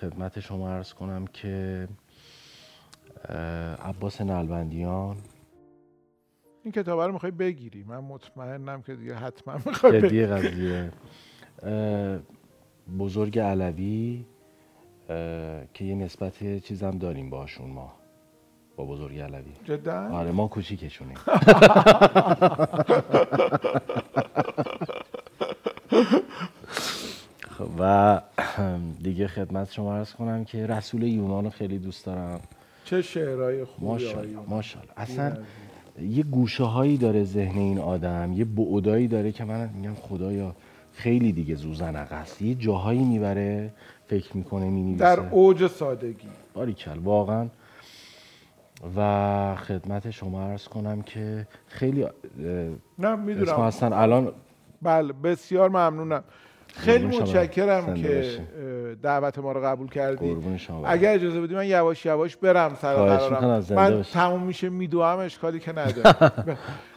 خدمت 0.00 0.40
شما 0.40 0.70
عرض 0.70 0.92
کنم 0.94 1.26
که 1.26 1.88
عباس 3.84 4.20
نلبندیان. 4.20 5.16
این 6.64 6.72
کتاب 6.72 7.00
رو 7.00 7.12
می‌خوای 7.12 7.32
بگیری. 7.32 7.84
من 7.84 7.98
مطمئنم 7.98 8.82
که 8.82 8.94
دیگه 8.94 9.14
حتما 9.14 9.54
می‌خوای 9.66 10.00
جدی 10.02 10.26
قضیه. 10.26 10.92
بزرگ 12.98 13.38
علوی 13.38 14.24
که 15.74 15.84
یه 15.84 15.94
نسبت 15.94 16.58
چیزم 16.58 16.90
داریم 16.90 17.30
باشون 17.30 17.70
ما. 17.70 17.99
با 18.80 18.86
بزرگ 18.86 19.18
علوی. 19.18 19.52
جدا؟ 19.64 20.08
آره 20.12 20.32
ما 20.32 20.48
کوچیکشونیم. 20.48 21.16
و 27.78 28.20
دیگه 29.02 29.26
خدمت 29.28 29.72
شما 29.72 29.96
عرض 29.96 30.12
کنم 30.12 30.44
که 30.44 30.66
رسول 30.66 31.02
یونان 31.02 31.44
رو 31.44 31.50
خیلی 31.50 31.78
دوست 31.78 32.06
دارم. 32.06 32.40
چه 32.84 33.02
شعرهای 33.02 33.64
خوبی 33.64 33.86
ماشاءالله 33.86 34.38
ماشاءالله. 34.48 34.92
اصلا 34.96 35.36
یه 36.02 36.22
گوشه 36.22 36.64
هایی 36.64 36.96
داره 36.96 37.24
ذهن 37.24 37.58
این 37.58 37.78
آدم 37.78 38.32
یه 38.32 38.44
بعدایی 38.44 39.08
داره 39.08 39.32
که 39.32 39.44
من 39.44 39.70
میگم 39.74 39.94
خدایا 39.94 40.54
خیلی 40.92 41.32
دیگه 41.32 41.54
زوزن 41.54 41.96
است. 41.96 42.42
یه 42.42 42.54
جاهایی 42.54 43.04
می‌بره 43.04 43.72
فکر 44.06 44.36
می‌کنه 44.36 44.70
می‌نویسه. 44.70 45.04
در 45.04 45.20
اوج 45.20 45.66
سادگی. 45.66 46.28
باریکل 46.54 46.98
واقعا 46.98 47.48
و 48.96 49.56
خدمت 49.56 50.10
شما 50.10 50.42
عرض 50.42 50.68
کنم 50.68 51.02
که 51.02 51.46
خیلی 51.66 52.06
نه 52.98 53.16
می‌دونم. 53.16 53.60
هستن 53.60 53.92
الان 53.92 54.32
بله 54.82 55.12
بسیار 55.12 55.68
ممنونم. 55.68 56.24
خیلی 56.74 57.06
متشکرم 57.06 57.94
که 57.94 58.40
دعوت 59.02 59.38
ما 59.38 59.52
رو 59.52 59.60
قبول 59.60 59.88
کردی. 59.88 60.36
اگر 60.84 61.14
اجازه 61.14 61.40
بدی 61.40 61.54
من 61.54 61.66
یواش 61.66 62.06
یواش 62.06 62.36
برم 62.36 62.74
سر 62.74 62.94
قرارم. 62.94 63.62
من 63.70 64.02
تموم 64.02 64.42
میشه 64.42 64.68
میدوام 64.68 65.18
اشکالی 65.18 65.60
که 65.60 65.72
نداره 65.72 66.32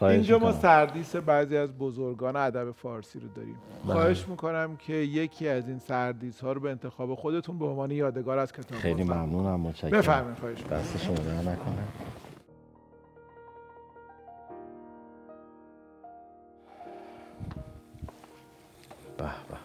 اینجا 0.00 0.38
ما 0.38 0.52
سردیس 0.52 1.16
بعضی 1.16 1.56
از 1.56 1.78
بزرگان 1.78 2.36
ادب 2.36 2.70
فارسی 2.70 3.20
رو 3.20 3.28
داریم. 3.28 3.56
بله. 3.84 3.92
خواهش 3.92 4.28
می‌کنم 4.28 4.76
که 4.76 4.92
یکی 4.92 5.48
از 5.48 5.68
این 5.68 5.78
سردیس 5.78 6.40
ها 6.40 6.52
رو 6.52 6.60
به 6.60 6.70
انتخاب 6.70 7.14
خودتون 7.14 7.58
به 7.58 7.64
عنوان 7.64 7.90
یادگار 7.90 8.38
از 8.38 8.52
کتاب 8.52 8.78
خیلی 8.78 9.04
ممنونم 9.04 9.60
متشکرم. 9.60 9.90
بفرمایید 9.90 10.38
خواهش 10.38 10.58
دست 10.70 11.04
شما 11.04 11.14
نکنه. 11.40 11.84
به. 19.18 19.63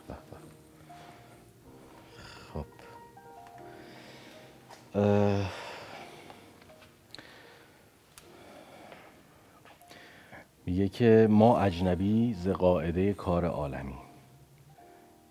میگه 10.66 10.90
که 10.90 11.28
ما 11.30 11.60
اجنبی 11.60 12.34
ز 12.34 12.48
قاعده 12.48 13.14
کار 13.14 13.46
عالمی 13.46 13.98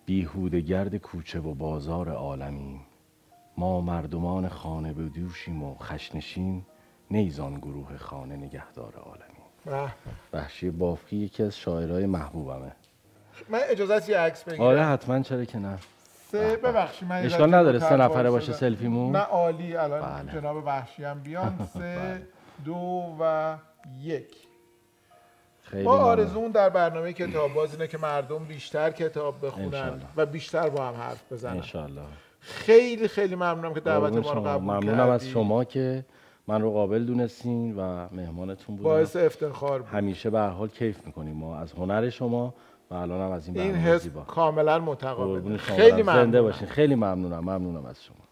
بیهوده 0.07 0.61
گرد 0.61 0.97
کوچه 0.97 1.41
و 1.41 1.55
بازار 1.55 2.09
عالمی. 2.09 2.81
ما 3.57 3.81
مردمان 3.81 4.49
خانه 4.49 4.93
به 4.93 5.03
دوشیم 5.03 5.63
و 5.63 5.75
خشنشین 5.75 6.63
نیزان 7.11 7.55
گروه 7.55 7.97
خانه 7.97 8.37
نگهدار 8.37 8.95
عالمی. 8.95 9.83
بحشی 10.33 10.71
بافی 10.71 11.17
یکی 11.17 11.43
از 11.43 11.57
شاعرهای 11.57 12.07
محبوبمه. 12.07 12.73
من 13.49 13.61
اجازه 13.71 14.11
یه 14.11 14.19
عکس 14.19 14.45
بگیرم. 14.45 14.63
آره 14.65 14.85
حتما 14.85 15.23
چرا 15.23 15.45
که 15.45 15.59
نه. 15.59 15.79
سه 16.31 16.57
ببخشید 16.57 17.09
من 17.09 17.25
اشکال 17.25 17.55
نداره 17.55 17.79
سه 17.79 17.97
نفره 17.97 18.31
باشه 18.31 18.53
سلفیمون. 18.53 19.17
نه 19.17 19.23
عالی 19.23 19.77
الان 19.77 20.01
بله. 20.01 20.33
جناب 20.41 20.67
وحشی 20.67 21.05
هم 21.05 21.21
بیان. 21.21 21.59
سه 21.75 21.79
بله. 21.79 22.23
دو 22.65 23.17
و 23.21 23.55
یک. 24.01 24.37
ما 25.85 25.91
آرزون 25.91 26.51
در 26.51 26.69
برنامه 26.69 27.13
کتاب 27.13 27.55
باز 27.55 27.73
اینه 27.73 27.87
که 27.87 27.99
مردم 27.99 28.45
بیشتر 28.45 28.91
کتاب 28.91 29.47
بخونن 29.47 30.01
و 30.17 30.27
بیشتر 30.27 30.69
با 30.69 30.87
هم 30.89 30.95
حرف 30.95 31.33
بزنن. 31.33 31.57
انشالله. 31.57 32.03
خیلی 32.41 33.09
خیلی 33.09 33.35
ممنونم 33.35 33.75
که 33.75 33.81
دعوت 33.81 34.13
ما 34.13 34.33
رو 34.33 34.43
قبول 34.43 34.75
ممنونم 34.77 35.09
از 35.09 35.29
شما 35.29 35.65
که 35.65 36.05
من 36.47 36.63
رو 36.63 36.73
قابل 36.73 37.05
دونستین 37.05 37.77
و 37.77 38.09
مهمانتون 38.13 38.77
بودم 38.77 38.89
باعث 38.89 39.17
افتخار 39.17 39.83
بود. 39.83 39.89
همیشه 39.89 40.31
به 40.31 40.41
حال 40.41 40.69
کیف 40.69 41.07
می‌کنیم. 41.07 41.37
ما 41.37 41.57
از 41.57 41.73
هنر 41.73 42.11
شما 42.11 42.55
و 42.91 42.95
الان 42.95 43.21
هم 43.21 43.31
از 43.31 43.49
این 43.49 43.61
این 43.61 43.75
حس 43.75 44.09
کاملا 44.27 44.79
متقابل 44.79 45.57
خیلی 45.57 45.91
برم. 46.03 46.17
زنده 46.17 46.41
ممنونم. 46.41 46.43
باشین. 46.43 46.69
خیلی 46.69 46.95
ممنونم. 46.95 47.39
ممنونم 47.41 47.87
از 47.87 48.05
شما. 48.05 48.28